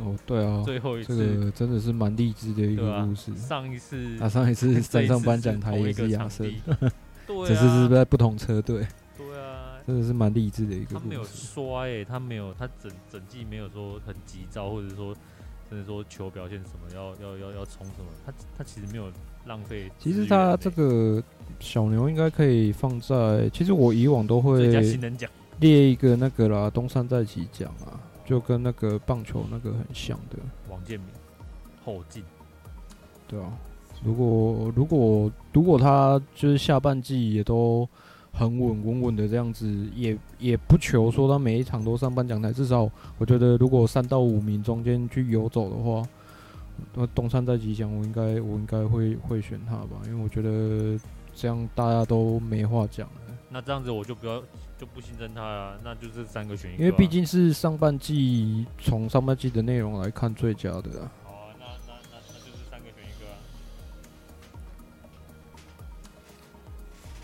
[0.00, 3.32] 哦，对啊，最后一次这个真的是蛮励志的一个故事。
[3.32, 6.44] 啊、上一次，啊，上一次站上颁奖台也是亚瑟，
[7.26, 8.86] 对、啊， 只是是在不同车队。
[9.16, 11.00] 对啊，真的是蛮励志的一个故事。
[11.00, 15.14] 他没有摔、欸，他没有，他整整季没有说很急躁，或者说
[15.68, 19.10] 甚至说球表现什么，要要要要冲什么，他他其实没有
[19.46, 19.90] 浪费。
[19.98, 21.20] 其实他这个
[21.58, 24.68] 小牛应该可以放在，其实我以往都会
[25.58, 27.98] 列一个那个啦，东山再起奖啊。
[28.28, 30.36] 就跟那个棒球那个很像的。
[30.68, 31.08] 王建民
[31.82, 32.22] 后进，
[33.26, 33.50] 对啊，
[34.04, 37.88] 如果如果如果他就是下半季也都
[38.32, 46.06] 很稳稳稳的这样子，也也不求说他每一场都上颁奖台，至少我觉得如果三到五名中间去游走的话。
[46.94, 50.96] 那东山再起奖，我应该我应该会会选他吧，因为我觉得
[51.34, 53.27] 这样大家都没话讲了。
[53.50, 54.42] 那这样子我就不要
[54.78, 56.84] 就不新增他了，那就是三个选一个、啊。
[56.84, 61.10] 因为毕竟是上半季从上半季的内容来看最佳的啊。
[61.24, 63.36] 好啊，那那那那就是三个选一个啊。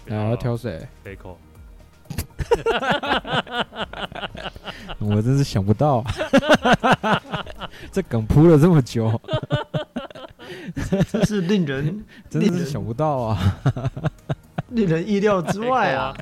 [0.07, 0.87] 然后要挑谁？
[1.03, 1.37] 贝克。
[4.99, 6.05] 我真是想不到，
[7.91, 9.21] 这梗铺了这么久，
[11.11, 13.61] 真是令人 真的是想不到啊，
[14.75, 16.15] 令人意料之外 啊，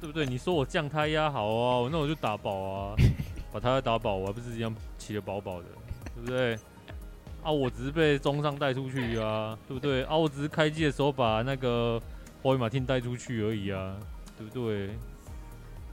[0.00, 0.26] 对不对？
[0.26, 2.96] 你说我降胎压好啊，那我就打宝啊，
[3.52, 5.68] 把胎压打饱，我还不是一样骑得饱饱的，
[6.16, 6.54] 对不对？
[7.42, 10.04] 啊，我只是被中上带出去啊，对不对？
[10.04, 12.00] 啊，我只是开机的时候把那个
[12.42, 13.96] 霍伊马汀带出去而已啊。
[14.38, 14.88] 对不对？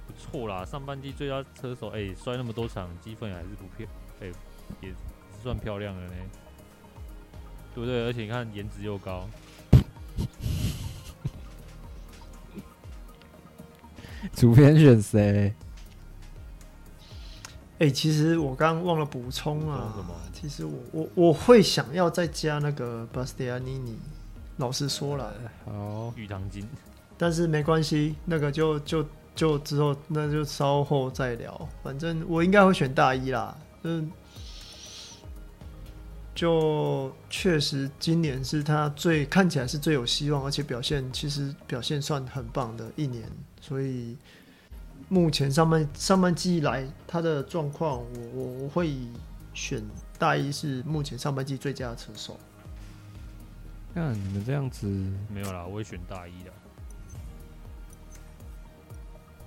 [0.07, 3.85] 不错啦，上半季最佳车手，哎，摔那么多场，积分还是不漂，
[4.21, 4.27] 哎，
[4.81, 4.91] 也
[5.43, 6.13] 算漂亮了呢，
[7.75, 8.05] 对不对？
[8.05, 9.27] 而且你看颜值又高。
[14.35, 15.53] 主编选谁？
[17.79, 19.93] 哎，其实我刚刚忘了补充啊，
[20.33, 23.97] 其实我我我会想要再加那个巴斯蒂安尼尼，
[24.57, 26.67] 老实说了，好，玉堂金。
[27.17, 31.69] 但是没关系，那个就就就之后那就稍后再聊。
[31.81, 33.57] 反正我应该会选大一啦。
[33.83, 34.11] 嗯，
[36.39, 43.29] 就确实今年是他最看起来是最有希望，而且表现其实表现算很棒的一年。
[43.59, 44.15] 所以
[45.09, 48.95] 目前上半上半季以来他的状况，我我我会
[49.53, 49.83] 选
[50.17, 52.39] 大一是目前上半季最佳的车手。
[53.93, 54.87] 那你们这样子
[55.27, 56.51] 没有啦，我会选大一的。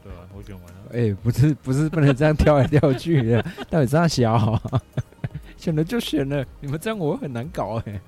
[0.04, 0.78] 对啊，我选完了。
[0.90, 3.42] 哎、欸，不是，不是，不能这样跳来跳去的。
[3.70, 4.60] 到底啥小？
[5.62, 8.00] 选了就选了，你们这样我很难搞哎、欸。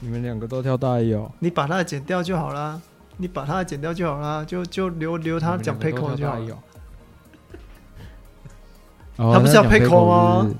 [0.00, 1.30] 你们两个都跳大一哦。
[1.38, 2.80] 你把它剪掉就好啦，
[3.18, 6.58] 你把它剪掉就好啦，就就留留他讲 Pecco 就好了。
[9.18, 10.50] 他不是要 Pecco 吗？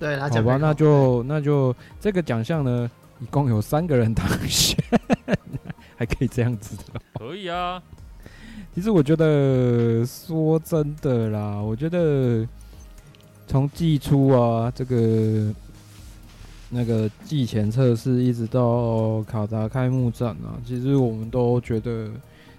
[0.00, 0.42] 对，他讲。
[0.42, 4.76] 好吧，那就那就这个奖项呢，一共有三个人当选。
[5.96, 7.80] 还可以这样子的，可以啊。
[8.74, 12.44] 其实我觉得，说真的啦，我觉得
[13.52, 15.54] 从季初啊，这个
[16.70, 22.08] 那个季前测试一直到卡达开幕战啊，其实我们都觉得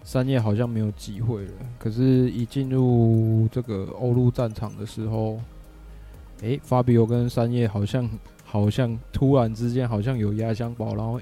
[0.04, 1.52] 三叶好像没有机会了。
[1.80, 5.40] 可是，一进入这个欧陆战场的时候，
[6.42, 8.08] 诶，法比欧跟三叶好像
[8.46, 11.20] 好像突然之间好像有压箱宝，然后。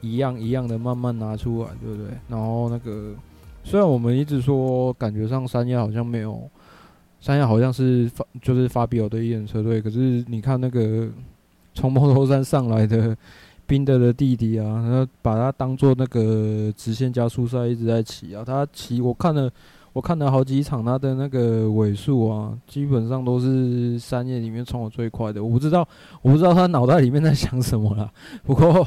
[0.00, 2.06] 一样一样的慢慢拿出来，对不对？
[2.26, 3.14] 然后那个，
[3.62, 6.50] 虽然我们一直说感觉上三叶好像没有，
[7.22, 11.08] 三叶好像是发就是法比欧的一人车队，可是你看那个
[11.72, 13.16] 从摩托山上来的
[13.66, 19.48] 宾德的弟弟啊，然后把他当做那个直线加速赛一直在骑啊，他骑我看了
[19.92, 25.42] 我看了好几场，他的那个尾数啊，基本上都是三叶里面冲的最快的。
[25.42, 25.86] 我不知道
[26.20, 28.86] 我不知道他脑袋里面在想什么啦，不过。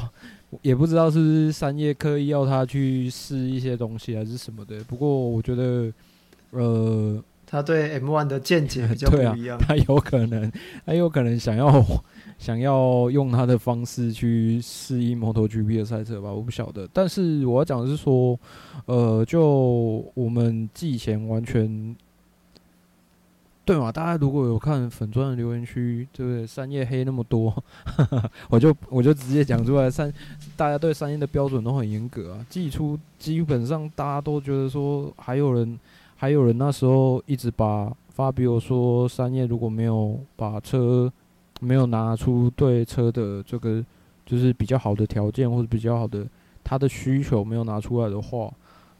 [0.62, 4.78] 也不知道是不是三叶刻意要他去试一些东西还是什么的。
[4.84, 5.92] 不过我觉得，
[6.52, 9.56] 呃，他对 M1 的见解 比较不一样。
[9.56, 10.50] 啊、他有可能，
[10.84, 11.82] 他有可能想要
[12.38, 16.88] 想要用他的方式去适应 MotoGP 的赛车吧，我不晓得。
[16.92, 18.38] 但是我要讲的是说，
[18.86, 21.96] 呃，就我们季前完全。
[23.64, 23.90] 对嘛？
[23.90, 26.46] 大家如果有看粉钻的留言区，对不对？
[26.46, 27.50] 三叶黑那么多，
[27.84, 29.90] 呵 呵我就我就直接讲出来。
[29.90, 30.12] 三
[30.56, 32.46] 大家对三叶的标准都很严格啊。
[32.48, 35.76] 季初基本上大家都觉得说，还有人
[36.16, 41.12] 还有人那时候一直把发比如说三叶如果没有把车
[41.60, 43.84] 没有拿出对车的这个
[44.24, 46.26] 就是比较好的条件或者比较好的
[46.64, 48.52] 他的需求没有拿出来的话，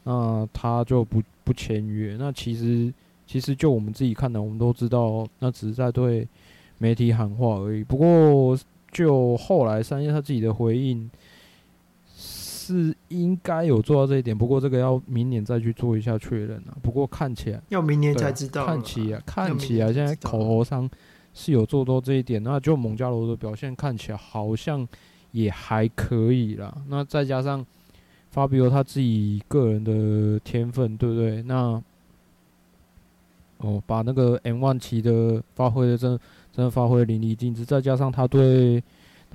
[0.05, 2.17] 那他就不不签约。
[2.19, 2.93] 那其实。
[3.29, 6.25] 其实就我们自己看的，我们都知道，那只是在对
[6.79, 7.83] 媒体喊话而已。
[7.83, 8.57] 不过
[8.93, 11.11] 就后来三叶他自己的回应
[12.67, 16.77] 是应该有做到这一点，不过这个要明年再去做一下确认啊。
[16.83, 20.89] 不过看起来要明年才知道，看起来看起来现在口头上
[21.33, 22.43] 是有做到这一点。
[22.43, 24.87] 那就蒙加罗的表现看起来好像
[25.31, 26.77] 也还可以啦。
[26.89, 27.65] 那再加上
[28.31, 31.43] 法比奥他自己个人的天分，对不对？
[31.43, 31.81] 那
[33.59, 36.19] 哦，把那个 M 万骑的发挥的真
[36.53, 38.83] 真的发挥淋漓尽致，再加上他对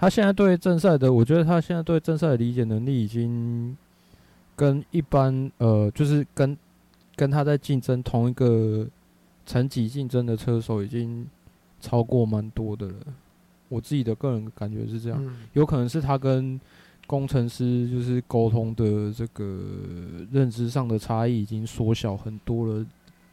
[0.01, 3.77] 他现在对正赛的，我觉得他现在对正赛的理解能力已经
[4.55, 6.57] 跟一般呃，就是跟
[7.15, 8.87] 跟他在竞争同一个
[9.45, 11.27] 层级竞争的车手已经
[11.79, 12.95] 超过蛮多的了。
[13.69, 16.59] 我自己的个人感觉是这样，嗯、有可能是他跟
[17.05, 19.61] 工程师就是沟通的这个
[20.31, 22.83] 认知上的差异已经缩小很多了，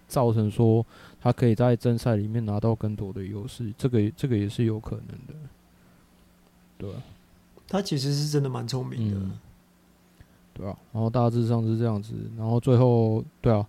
[0.06, 0.84] 造成说
[1.18, 5.34] 他可以在正赛里面拿到更多的优势，这个这个也是有可能的。
[6.78, 6.88] 对，
[7.68, 9.32] 他其实是真的蛮聪明的，嗯，
[10.54, 10.74] 对啊。
[10.92, 13.66] 然后大致上是这样子，然后最后对啊，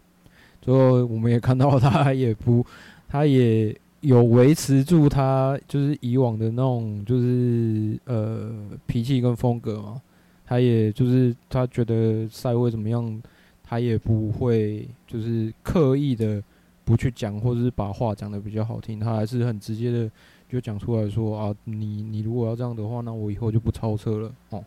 [0.61, 2.65] 最后我们也看到他也不，
[3.09, 3.75] 他也。
[4.01, 8.49] 有维持住他就是以往的那种就是呃
[8.87, 10.01] 脾气跟风格嘛，
[10.45, 13.21] 他也就是他觉得赛会怎么样，
[13.61, 16.41] 他也不会就是刻意的
[16.85, 20.09] 不去讲，或者是把话讲得比较好听，他还是很直接的
[20.49, 24.61] 就讲出来说啊，你你如果要这样的话，那我以后就不超车了哦。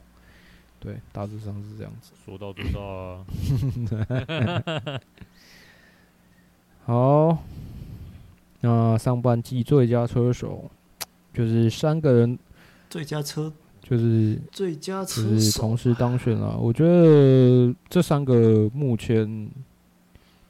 [0.81, 2.13] 对，大致上是这样子。
[2.25, 3.25] 说到做到啊。
[6.87, 7.39] 好。
[8.65, 10.71] 那上半季最佳车手
[11.35, 12.39] 就是三个人，
[12.89, 13.53] 最佳车
[13.83, 16.57] 就是最佳车就是同时当选了。
[16.57, 19.51] 我觉得这三个目前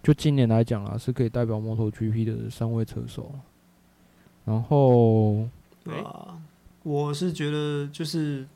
[0.03, 3.35] 就今年来讲啊，是可以代表 MotoGP 的三位车手。
[4.45, 5.49] 然后，
[5.85, 6.39] 对啊，
[6.83, 8.47] 我是觉得就是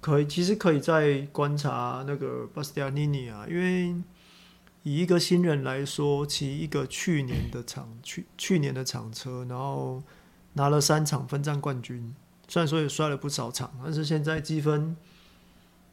[0.00, 3.94] 可以，其实可以再观察那个 Bastianini 啊，因为。
[4.82, 10.02] 以一个新人来说，骑一个去年的厂去去年的厂车，然后
[10.54, 12.14] 拿了三场分站冠军，
[12.48, 14.96] 虽然说也摔了不少场，但是现在积分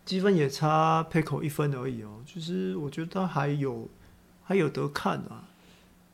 [0.06, 2.24] 积分也差 Pecco 一分而已哦。
[2.26, 3.90] 就是我觉得他还有
[4.46, 5.50] 还有得看啊，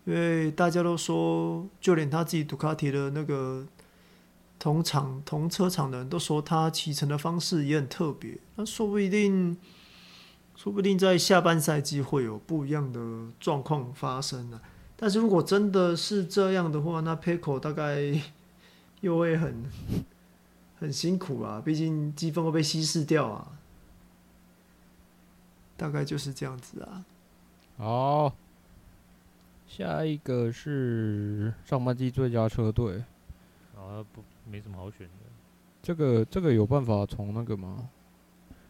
[0.05, 3.65] 因为大家都说，就连他自己杜卡迪的那个
[4.59, 9.57] 同厂同车厂的人都说他骑乘的方式也很特别，那说不定。
[10.55, 12.99] 说不定在下半赛季会有不一样的
[13.39, 14.61] 状况发生呢、
[14.95, 17.97] 但是如果真的是这样的话，那 p e c o 大概
[19.01, 19.65] 又会很
[20.79, 23.59] 很辛苦啊，毕竟积分会被稀释掉啊。
[25.75, 27.03] 大概就是这样子啊。
[27.77, 28.35] 好，
[29.75, 33.03] 下一个是上半季最佳车队。
[33.75, 35.13] 啊，不，没什么好选的。
[35.81, 37.89] 这个这个有办法从那个吗？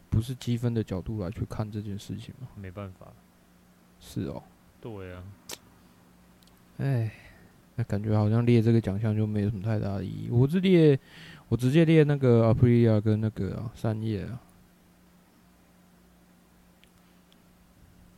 [0.08, 2.48] 不是积分的角度来去看这件事情吗？
[2.56, 3.08] 没办法，
[4.00, 4.42] 是哦。
[4.80, 5.22] 对啊。
[6.78, 7.12] 哎，
[7.74, 10.30] 那感觉好像列这个奖项就没有什么太大的意义。
[10.30, 10.98] 我是列，
[11.50, 14.40] 我直接列那个 Aprilia 跟那个啊三叶啊。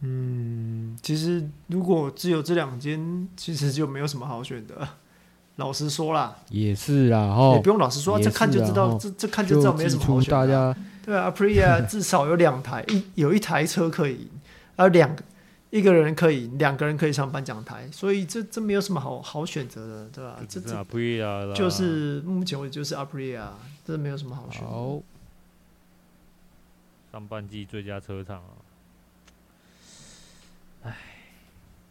[0.01, 4.88] 嗯，其实如果只有这两间，其实就没有什么好选的。
[5.57, 10.36] 老实说啦，也是啊，哈，也不用老实说，这看就知道，这这看就知道没什么好选的。
[10.36, 14.30] 大家对啊，Aprilia 至少有两台，一有一台车可以赢，
[14.76, 15.24] 而两个
[15.70, 20.38] 一个人可以，两个人可以上颁奖台，所以这这没有什么好好选择的，对吧？
[20.47, 23.47] 这这 Aprilia 就是目前为止就是 Aprilia，
[23.82, 24.68] 这没有什么好选的。
[24.68, 25.01] 好，
[27.12, 28.55] 上半季最佳车厂啊，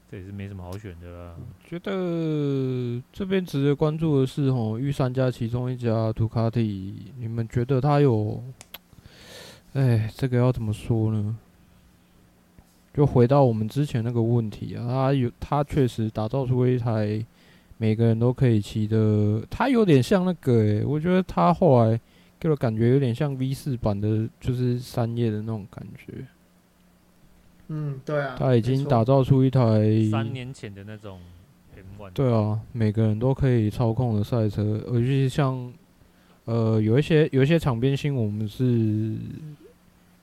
[0.09, 1.35] 这也是没什么好选的啦。
[1.67, 8.43] 觉得这边值得关注的是，吼，御三家其中一家杜卡迪，你们觉得他有？
[9.73, 11.37] 哎，这个要怎么说呢？
[12.93, 17.25] 就回到我们之前那个问题啊，他有，他确实打造出一台
[17.77, 21.99] 每个人都可以骑的，他有点像那个，哎，我觉得他后来
[22.39, 26.25] 给我感觉有点像 V 四版的，就是三叶的那种感觉。
[27.67, 29.59] 嗯，对啊，他已经打造出一台
[30.11, 31.19] 三年前的那种
[31.75, 32.11] M1。
[32.13, 35.73] 对啊，每个人都可以操控的赛车，尤其像
[36.45, 38.63] 呃有一些有一些场边新闻，我们是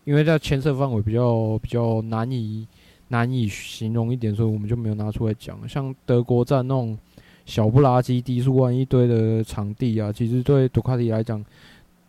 [0.05, 2.65] 因为在牵涉范围比较比较难以
[3.09, 5.59] 难以形容一点，所以我们就没有拿出来讲。
[5.69, 6.97] 像德国站那种
[7.45, 11.45] 小不拉几、低速弯一堆的场地啊，其实对杜卡迪来讲，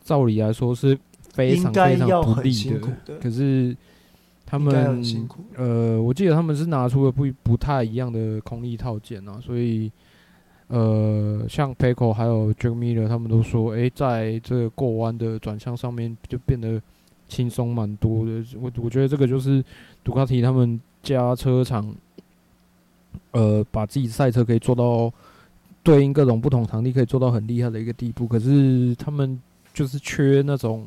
[0.03, 0.95] 照理来说是
[1.31, 3.75] 非常非常不利的，可是。
[4.45, 5.01] 他们
[5.55, 9.91] 呃，我记得他们是拿出了不不太一样的空力套件啊，所以
[10.67, 16.79] 呃，像 Pecco 还有 Miller 他们都说，诶、欸，在这个过弯的转向上面就变得
[17.27, 18.43] 轻松蛮多的。
[18.59, 19.63] 我我觉得这个就是
[20.03, 21.95] 杜卡迪他们家车厂
[23.31, 25.11] 呃，把自己赛车可以做到
[25.81, 29.41] 对应各种不同场地可以做到很厉害的一个地步，可是他们
[29.73, 30.85] 就是缺那种。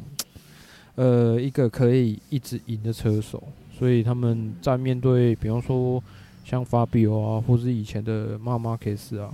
[0.97, 6.03] 呃，一个可以一直赢的车手，所以他们在面对，比方说
[6.45, 9.33] 像法比欧啊，或是以前的马马克斯啊，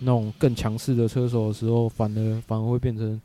[0.00, 3.20] 那种更强势的车手的时候，反而反而会变成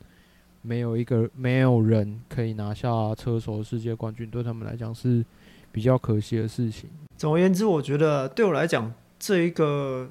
[0.62, 5.24] 没有一个没有人可以拿下车手世界冠军，对他们来讲是
[5.70, 6.88] 比较可惜的事情。
[7.16, 10.08] 总而言之，我觉得对我来讲，这一个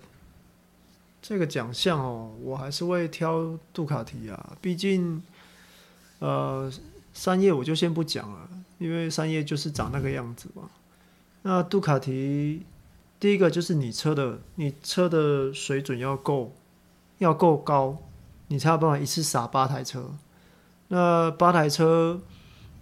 [1.21, 4.57] 这个奖项哦，我还是会挑杜卡迪啊。
[4.61, 5.21] 毕竟，
[6.19, 6.71] 呃，
[7.18, 8.47] 三叶我就先不讲了，
[8.78, 10.70] 因为三叶就是长那个样子嘛。
[11.41, 12.63] 那杜卡迪，
[13.20, 16.53] 第一个就是你车的，你车的水准要够，
[17.18, 17.97] 要够高，
[18.49, 20.11] 你才有办法一次撒八台车。
[20.89, 22.22] 那八台车。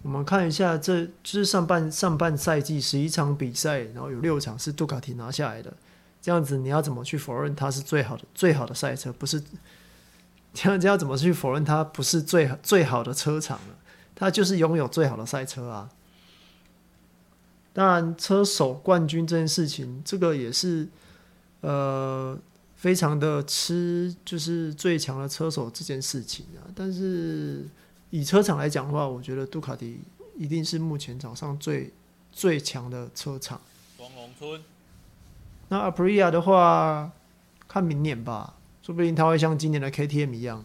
[0.02, 5.72] 我们看一下，这就是上半上半赛季十一场比赛，然后有六场是杜卡迪拿下来的。
[6.22, 9.12] 这样子，你要怎么去否认它是最好的最好的赛车？
[9.12, 9.42] 不是
[10.54, 13.74] 这样，子要怎么去否认它不是最最好的车厂呢？
[14.16, 15.88] 它就是拥有最好的赛车啊！
[17.72, 20.88] 当然，车手冠军这件事情，这个也是
[21.60, 22.36] 呃
[22.74, 26.66] 非常的吃，就是最强的车手这件事情啊。
[26.74, 27.64] 但是。
[28.10, 29.98] 以车厂来讲的话，我觉得杜卡迪
[30.36, 31.92] 一定是目前场上最
[32.30, 33.60] 最强的车厂。
[33.96, 34.62] 双龙村。
[35.68, 37.10] 那 Aprilia 的话，
[37.66, 40.64] 看明年吧，说不定他会像今年的 KTM 一样。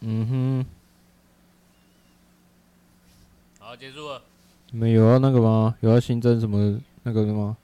[0.00, 0.66] 嗯哼。
[3.72, 4.20] 好，结束了。
[4.70, 5.74] 你们有要那个吗？
[5.80, 7.56] 有要新增什么那个的吗？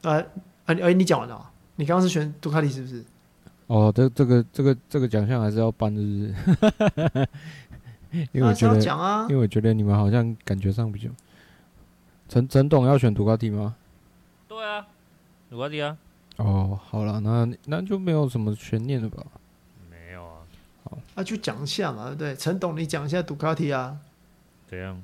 [0.00, 0.26] 哎
[0.64, 1.50] 哎哎，你讲完了？
[1.76, 3.04] 你刚刚是选杜卡迪是不是？
[3.66, 7.28] 哦，这这个这个这个奖项还是要颁，是不是？
[8.32, 11.10] 因为我觉得，啊、因为我觉得你们好像感觉上比较。
[12.30, 13.76] 陈陈董要选杜卡迪吗？
[14.48, 14.86] 对啊，
[15.50, 15.98] 杜卡迪啊。
[16.38, 19.22] 哦，好了，那那就没有什么悬念了吧？
[20.84, 20.90] 啊。
[20.90, 22.36] 好，那、啊、就讲一下嘛，对不对？
[22.36, 23.98] 陈董，你讲一下杜卡迪啊。
[24.66, 25.02] 怎样？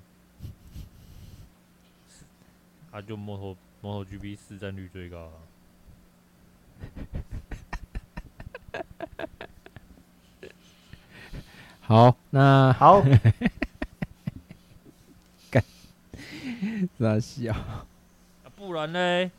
[2.90, 5.32] 啊，就摩托摩托 GP 市占率最高啊。
[11.82, 13.02] 好，那好，
[15.50, 15.62] 干，
[16.98, 17.54] 那笑，
[18.56, 19.30] 不然呢？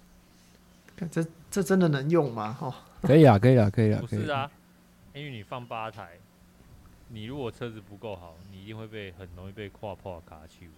[1.09, 2.57] 这这真的能用吗？
[2.61, 4.51] 哦，可以啊，可以啊，可以啊，不是啊，
[5.13, 6.19] 因为你放八台，
[7.12, 10.70] 你如果车子不够好，你一定会被很容易被跨破卡去，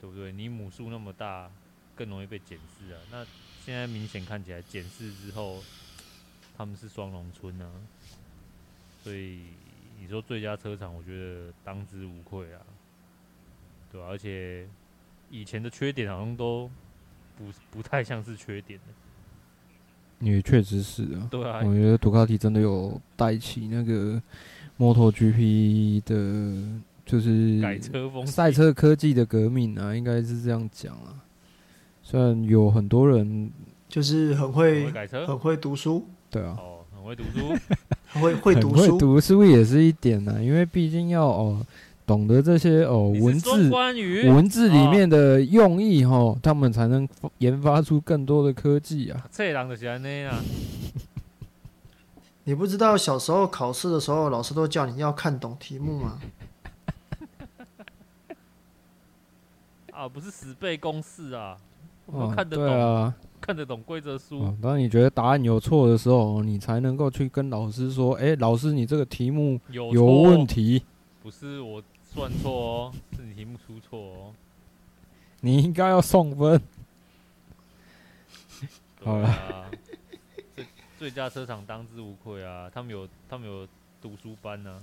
[0.00, 0.32] 对不对？
[0.32, 1.50] 你母数那么大，
[1.94, 3.00] 更容易被检视啊。
[3.10, 3.26] 那
[3.64, 5.62] 现在明显看起来，检视之后
[6.56, 7.70] 他们是双龙村啊，
[9.02, 9.42] 所以。
[10.00, 12.62] 你说最佳车厂，我觉得当之无愧啊，
[13.90, 14.64] 对啊，而且
[15.28, 16.70] 以前的缺点好像都
[17.36, 18.94] 不不太像是缺点的，
[20.20, 21.28] 也确实是啊。
[21.30, 24.20] 对啊，我觉得杜卡迪真的有带起那个
[24.76, 26.62] 摩托 GP 的，
[27.04, 31.14] 就是改车风、赛车科技的革命啊，应该是这样讲啊。
[32.02, 33.50] 虽然有很多人
[33.88, 36.56] 就是很会，很会改车，很会读书，对啊。
[36.58, 37.54] 哦很会读书，
[38.20, 41.64] 会会读书，会读书也是一点啊，因为毕竟要哦
[42.08, 47.06] 懂得这些哦文字文字里面的用意哦，他们才能
[47.38, 49.26] 研发出更多的科技啊。
[49.30, 50.40] 这人就是安尼啊。
[52.44, 56.18] 你不知道小时候考试的时候，老师都叫你要看懂题目吗？
[59.92, 61.58] 啊，不是死背公式啊，
[62.06, 63.14] 我看得懂啊。
[63.40, 64.40] 看得懂规则书。
[64.40, 70.82] 哦，当你觉得答案有错的时候，你才能够去跟老师说：“哎、欸，老师，你这个题目有问题。”
[71.22, 71.82] 不是我
[72.14, 74.34] 算错哦，是你题目出错哦。
[75.40, 76.60] 你应该要送分。
[79.04, 79.70] 好了，
[80.56, 80.66] 最
[80.98, 82.68] 最佳车厂当之无愧啊！
[82.74, 83.66] 他们有他们有
[84.02, 84.82] 读书班呢、啊，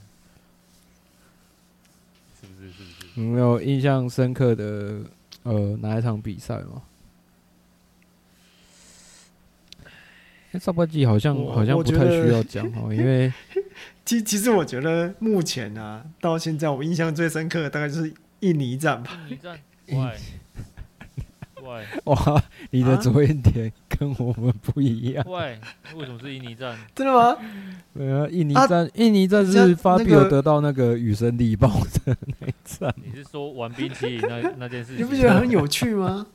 [2.40, 2.72] 是不是？
[2.72, 3.08] 是不是？
[3.16, 5.02] 你有没有印象深刻的
[5.44, 6.82] 呃哪一场比赛吗？
[10.58, 13.30] 上半季好像好像不太需要讲哦，因为
[14.06, 19.12] 其其实我觉得目前啊，到现在我印象最深刻的大概就是印尼站吧。
[19.28, 19.60] 印尼站，
[19.90, 20.12] 喂
[21.64, 25.26] 喂，哇，你的着眼点跟我们不一样。
[25.30, 25.60] 喂，
[25.96, 26.78] 为什么是印尼站？
[26.94, 27.36] 真的吗？
[27.94, 31.68] 没有，印尼站，印尼站是发比欧得到那个雨神礼包
[32.06, 32.94] 的那一站。
[33.04, 35.04] 你是说玩冰淇淋那那件事情？
[35.04, 36.28] 你不觉得很有趣吗？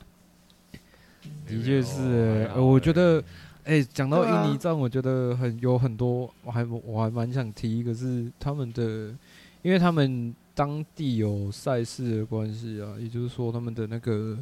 [1.47, 3.23] 的确是，我觉得。
[3.63, 9.15] 哎，讲到印尼站，我觉得很有很多，我还我还蛮想提一个，是他们的，
[9.61, 14.37] 因为他们当地有赛事的关系啊，也就是说他们的那个，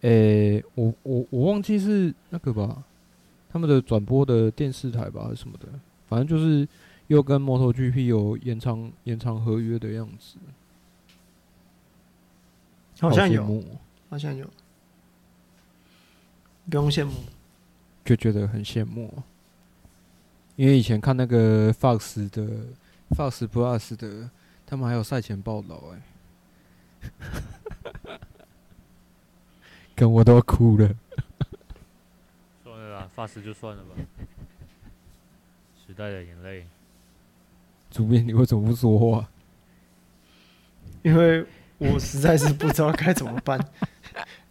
[0.00, 2.82] 诶，我我我忘记是那个吧，
[3.50, 5.68] 他们的转播的电视台吧，还是什么的，
[6.08, 6.66] 反正就是
[7.08, 10.36] 又跟 MotoGP 有延长延长合约的样子，
[13.00, 13.62] 好像有，
[14.08, 14.46] 好像有，
[16.70, 17.12] 不用羡慕，
[18.04, 19.22] 就觉得很羡慕，
[20.56, 22.42] 因为以前看那个 Fox 的
[23.10, 24.28] Fox Plus 的，
[24.66, 26.02] 他们还有赛前报道，哎，
[29.94, 30.94] 跟我都哭了。
[32.64, 33.90] 算了啦，Fox 就算了吧。
[35.86, 36.66] 时代的眼泪。
[37.90, 39.28] 主编，你为什么不说话？
[41.02, 41.44] 因为
[41.78, 43.58] 我实在是不知道该怎么办。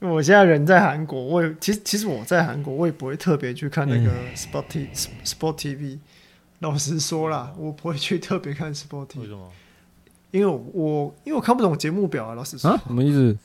[0.02, 6.00] 因为我现在人在韩国，我也其实其实我在韩国，我也不会特别去看那个 Sport T Sport TV。
[6.60, 9.20] 老实说啦，我不会去特别看 Sport TV。
[9.22, 9.52] 为什么？
[10.32, 12.36] 因为我，因为我看不懂节目表啊。
[12.36, 13.38] 老实说，什么意思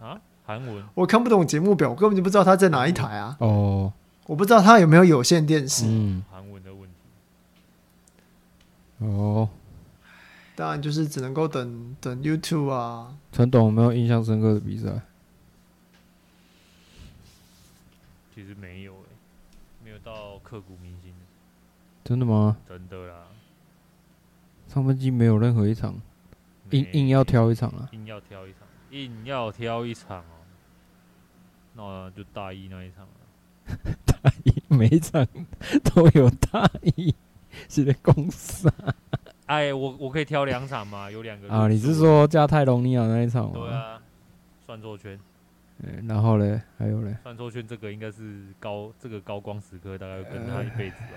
[0.00, 0.20] 啊？
[0.44, 0.82] 韩文？
[0.94, 3.36] 我看不懂节目表，我根本就不知道他在哪一台啊。
[3.38, 3.92] 哦，
[4.26, 5.84] 我不知道他有没有有线电视。
[5.86, 6.96] 嗯，韩文的问题。
[9.06, 9.48] 哦。
[10.56, 13.14] 当然就是只能够等等 YouTube 啊。
[13.32, 14.88] 陈董有没有印象深刻的比赛？
[18.40, 21.12] 其实没有诶、欸，没有到刻骨铭心。
[22.02, 22.56] 真的吗？
[22.66, 23.26] 真的啦。
[24.66, 25.94] 上半季没有任何一场，
[26.70, 27.86] 硬硬要挑一场啊！
[27.92, 28.60] 硬要挑一场，
[28.92, 30.40] 硬要挑一场哦、喔。
[31.74, 33.94] 那就大一那一场了。
[34.06, 35.26] 大一每一场
[35.84, 36.66] 都有大
[36.96, 37.14] 一，
[37.68, 38.94] 是在公司啊。
[39.44, 41.10] 哎，我我可以挑两场吗？
[41.10, 41.68] 有两个啊？
[41.68, 43.52] 你是说加泰隆尼亚那一场吗？
[43.52, 44.00] 对啊，
[44.64, 45.20] 算错圈。
[46.06, 51.12] 然后嘞，还有嘞，算错圈这个应该是高这个高光时刻，大概会跟他一辈子吧。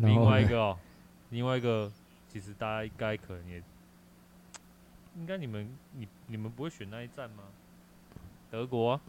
[0.00, 0.78] 呃、另外一个哦，
[1.30, 1.90] 另外一个，
[2.28, 3.62] 其实大家应该可能也，
[5.16, 7.42] 应该你们你你们不会选那一站吗？
[8.50, 9.00] 德国、啊，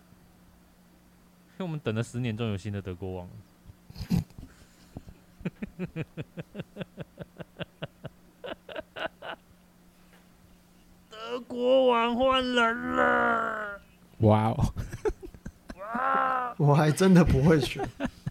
[1.54, 3.34] 因为我们等了十年，终于有新的德国王了。
[11.10, 13.81] 德国王换人了！
[14.22, 14.74] 哇哦！
[15.78, 16.56] 哇！
[16.58, 17.88] 我还真的不会选，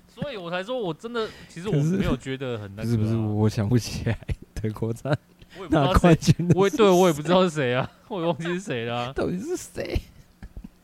[0.09, 2.89] 所以我才说，我真的其实我没有觉得很难、啊。
[2.89, 3.17] 是不是？
[3.17, 4.19] 我想不起来
[4.55, 5.17] 德国站
[5.57, 9.13] 我也不知道谁，我也对我也不知道是谁啊， 我也忘记是谁了、啊。
[9.15, 10.01] 到底是谁？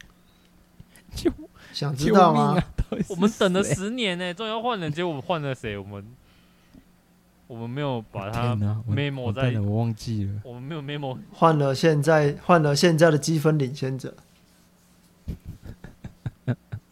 [1.14, 1.32] 就
[1.72, 2.56] 想知道吗？
[2.58, 2.64] 啊、
[3.08, 5.76] 我们等了十年呢、欸，终于要换人，结果我们换了谁？
[5.78, 6.04] 我们。
[7.48, 8.56] 我们没有把它
[8.90, 10.32] memo 在，我，我忘记了。
[10.42, 14.12] 我们没有 memo，换了现在换了现在的积分领先者，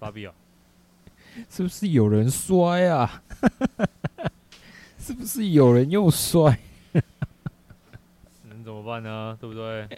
[0.05, 0.35] 发币啊？
[1.49, 3.23] 是不是有人摔啊？
[5.01, 6.59] 是不是有人又摔？
[8.51, 9.35] 能怎么办呢？
[9.41, 9.89] 对不对？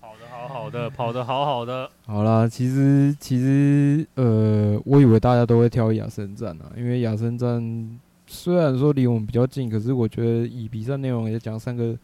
[0.00, 1.90] 跑得好好的，跑得好好的。
[2.06, 7.98] 好啦，其实其实呃，我以为大家都会挑亚森站啊，因为亚森站。
[8.28, 11.98] 虽然说离我们比较近，可是我觉得以比赛内容来讲，三个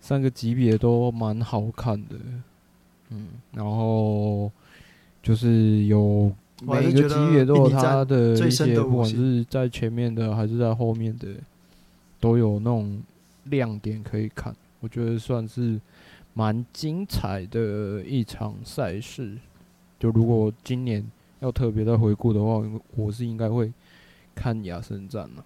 [0.00, 2.16] 三个级别都蛮好看的。
[3.10, 4.50] 嗯，然后
[5.22, 6.32] 就是有
[6.62, 11.28] 每个级别都有它的一些，不管是在前面的还是在后面的，
[12.18, 13.00] 都有那种
[13.44, 14.54] 亮点可以看。
[14.80, 15.80] 我觉得算是
[16.34, 19.36] 蛮精彩的一场赛事。
[19.98, 21.04] 就如果今年
[21.40, 22.62] 要特别的回顾的话，
[22.96, 23.72] 我是应该会
[24.34, 25.44] 看亚森战了。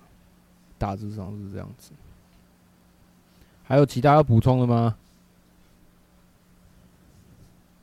[0.79, 1.93] 大致上是这样子，
[3.63, 4.97] 还有其他要补充的吗？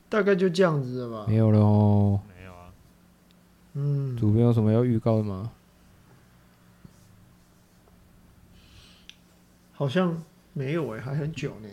[0.08, 1.26] 大概就这样子了吧。
[1.26, 2.20] 没有了哦。
[3.74, 4.16] 嗯。
[4.16, 5.52] 主编有什么要预告的吗？
[9.72, 11.68] 好像没有诶、欸，还很久呢。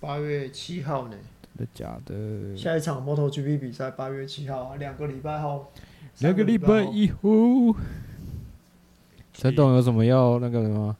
[0.00, 1.16] 八月七号呢？
[1.42, 2.56] 真的假的？
[2.56, 5.70] 下一场 MotoGP 比赛八月七号，两个礼拜后。
[6.20, 7.76] 两个礼拜以后。
[9.32, 10.96] 陈董有什么要那个的吗？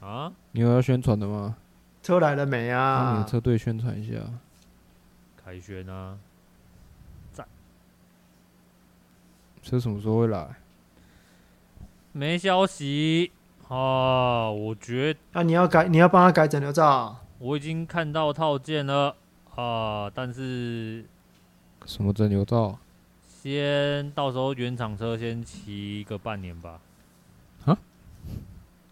[0.00, 0.32] 啊？
[0.52, 1.56] 你有要宣传的吗？
[2.02, 3.12] 车来了没啊？
[3.12, 4.18] 帮你车队宣传一下。
[5.36, 6.18] 凯旋啊！
[7.32, 7.44] 在。
[9.62, 10.56] 车什么时候会来？
[12.12, 13.30] 没消息
[13.68, 14.50] 啊！
[14.50, 17.16] 我觉得啊，你要改，你要帮他改整流罩。
[17.38, 19.14] 我已经看到套件了
[19.54, 21.04] 啊，但是
[21.86, 22.78] 什么整流罩？
[23.28, 26.80] 先到时候原厂车先骑个半年吧。
[27.64, 27.78] 啊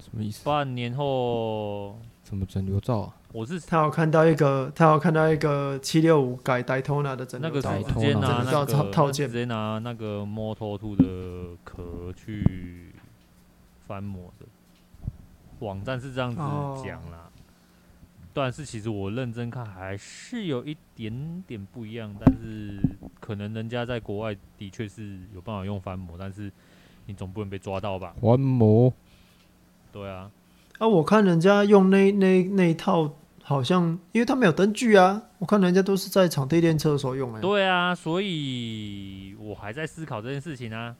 [0.00, 0.44] 什么意思？
[0.44, 3.14] 半年后怎么整流罩啊？
[3.32, 7.68] 我是他有看到一个，他有看到一个七六五改 Daytona 的整，那个直
[8.00, 12.92] 接拿那个套件，直接拿那个 Moto2 的壳去
[13.86, 14.46] 翻模的。
[15.58, 16.38] 网站是这样子
[16.82, 17.28] 讲啦，
[18.32, 22.80] 但是其实我认真看还是有一点点不一样，但是
[23.20, 26.50] 可能人家在国外的确是有办法用翻模，但是
[27.06, 28.14] 你总不能被抓到吧？
[28.22, 28.92] 翻模。
[29.92, 30.30] 对啊，
[30.78, 37.40] 啊，我看人家用那那那一套好像因为他没有灯具啊，我看人家都是在场地练车的时候用哎。
[37.40, 40.94] 对啊，所以我还在思考这件事情啊，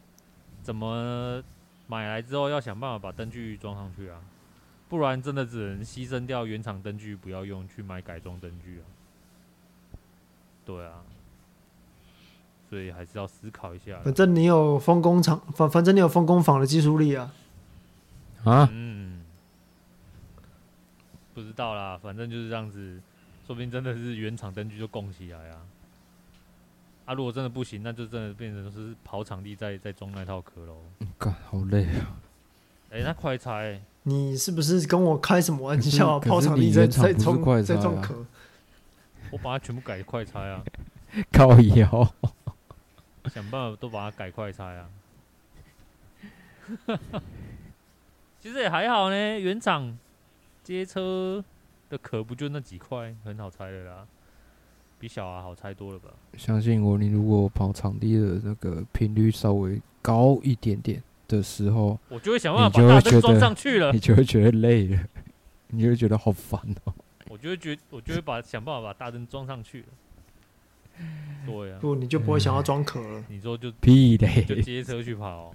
[0.62, 1.43] 怎么
[1.87, 4.18] 买来之后要想办法把灯具装上去啊，
[4.89, 8.85] 不然真的只能牺牲掉原厂灯具不要用，去买改装灯具啊。
[10.66, 11.01] 对啊，
[12.68, 13.99] 所以还是要思考一下。
[14.05, 17.33] 反正你有风工厂，反反正你有风工坊的技术力啊。
[18.45, 18.68] 啊？
[18.70, 19.08] 嗯，
[21.39, 23.01] 不知道啦，反正就是这样子，
[23.47, 25.62] 说不定真的是原厂灯具就供起来啊。
[27.07, 30.76] 啊，如果真的不行，那就真的变成是跑场地再再装那套壳喽。
[31.16, 32.18] 干，好累啊！
[32.91, 33.82] 哎、欸，那快拆、欸！
[34.03, 36.18] 你是不是跟我开什么玩笑、啊？
[36.18, 38.26] 跑场地在在装快在装壳？
[39.30, 40.64] 我把它全部改快拆啊！
[41.32, 42.12] 靠腰，
[43.26, 44.89] 想办法都把它改快拆啊！
[48.41, 49.99] 其实也还好呢，原厂
[50.69, 51.43] 街车
[51.89, 54.07] 的壳不就那几块，很好拆的啦，
[54.99, 56.11] 比小啊好拆多了吧？
[56.37, 65.03] 相信我，你如果跑场地的那个频率稍微高一点点的时候，我就会想办法把大灯装上去了， 你就会觉得累了，
[65.69, 66.93] 你就会觉得好烦哦。
[67.31, 69.87] 我就会觉，我就会把想办法把大灯装上去了。
[71.47, 73.25] 对啊，不，你就不会想要装壳了。
[73.29, 75.51] 你说就屁嘞，就接车去跑。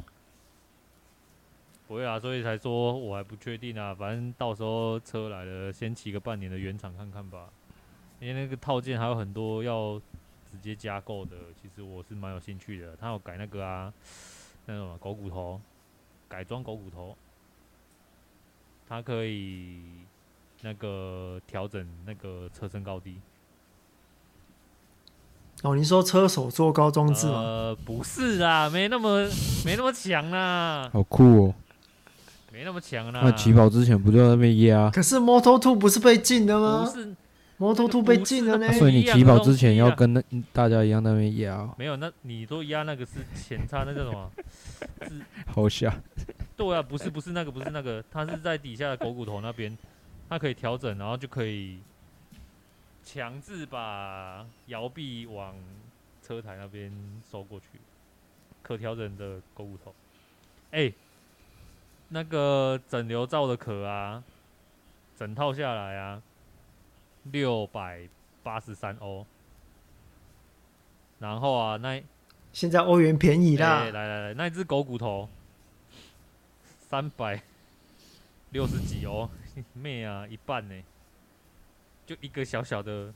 [1.88, 3.94] 不会啊，所以才说我还不确定啊。
[3.94, 7.50] 反正到时候车来了，先骑个半年的原厂看看吧。
[8.20, 10.00] 因为那个套件还有很多要
[10.52, 12.96] 直接加购的，其实我是蛮有兴趣的。
[12.96, 13.94] 他有改那个啊，
[14.66, 15.60] 那种狗骨头，
[16.28, 17.16] 改装狗骨头，
[18.88, 19.82] 它可以。
[20.66, 23.18] 那个调整那个车身高低。
[25.62, 27.34] 哦，你说车手坐高装置吗？
[27.34, 29.28] 呃，不是啊，没那么
[29.66, 30.90] 没那么强啊。
[30.94, 31.56] 好酷哦，
[32.54, 33.22] 没那么强啦。
[33.24, 34.92] 那起跑之前不就在那边压？
[34.92, 36.86] 可是摩托兔不是被禁的吗？
[36.86, 37.16] 不是，
[37.58, 38.72] 摩托兔被禁了呢。
[38.74, 41.68] 所以你起跑之前要跟那大家一样在那边压。
[41.80, 44.32] 没有，那你都压那个是前叉，那叫什么？
[45.52, 45.92] 好像。
[46.56, 49.76] 对啊，不是不是那个不是那个，它是在底下的狗骨头那边。
[50.30, 51.80] 它可以调整，然后就可以
[53.04, 55.56] 强制把摇臂往
[56.26, 56.92] 车台那边
[57.32, 57.66] 收过去，
[58.62, 59.94] 可调整的狗骨头。
[60.72, 60.94] 哎、欸，
[62.14, 64.24] 那个整流罩的壳啊，
[65.18, 66.22] 整套下来啊，
[67.24, 68.08] 六百
[68.44, 69.26] 八十三欧。
[71.18, 72.00] 然后啊，那
[72.52, 73.80] 现在欧元便宜啦。
[73.80, 75.28] 欸、来来来，那只狗骨头
[76.80, 77.42] 三百
[78.52, 79.28] 六十几欧。
[79.74, 80.84] 妹啊，一半呢，
[82.06, 83.12] 就一个小小的、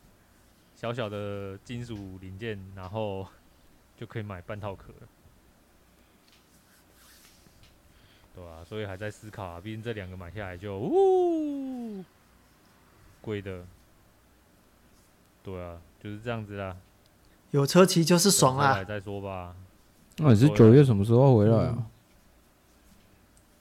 [0.76, 3.28] 小小的金属零件，然后
[3.95, 5.08] 就可以买半套壳了，
[8.38, 12.06] 对啊，所以还在思考啊，毕竟这两个买下来就呜
[13.20, 13.66] 贵的，
[15.42, 16.78] 对啊，就是这样子啦。
[17.50, 18.84] 有车骑就是爽啊！
[18.84, 19.56] 再说吧。
[20.18, 21.88] 那你是九月什么时候回来啊？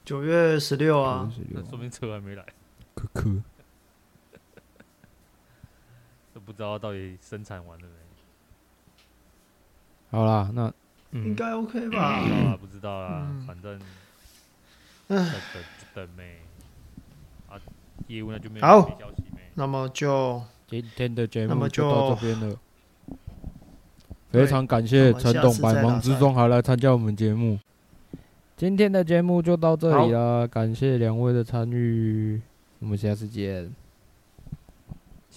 [0.05, 2.45] 九月十六啊，那说明车还没来。
[2.93, 3.23] 可可，
[6.35, 7.93] 都不知道到底生产完了没？
[10.11, 10.71] 好啦，那、
[11.11, 12.21] 嗯、应该 OK 吧？
[12.21, 13.81] 不知道啦，不知道啦，嗯、反正
[15.07, 15.63] 等等
[15.95, 16.37] 等没
[17.49, 17.59] 啊，
[18.07, 18.99] 业务那就没有好。
[19.55, 22.55] 那么就今天的节目就到这边了。
[24.29, 27.57] 非常感谢陈董百忙之中还来参加我们节目。
[28.57, 32.41] 今天的节目就到这里了，感谢两位的参与。
[32.79, 33.73] 我们下次见，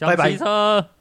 [0.01, 1.00] 拜拜。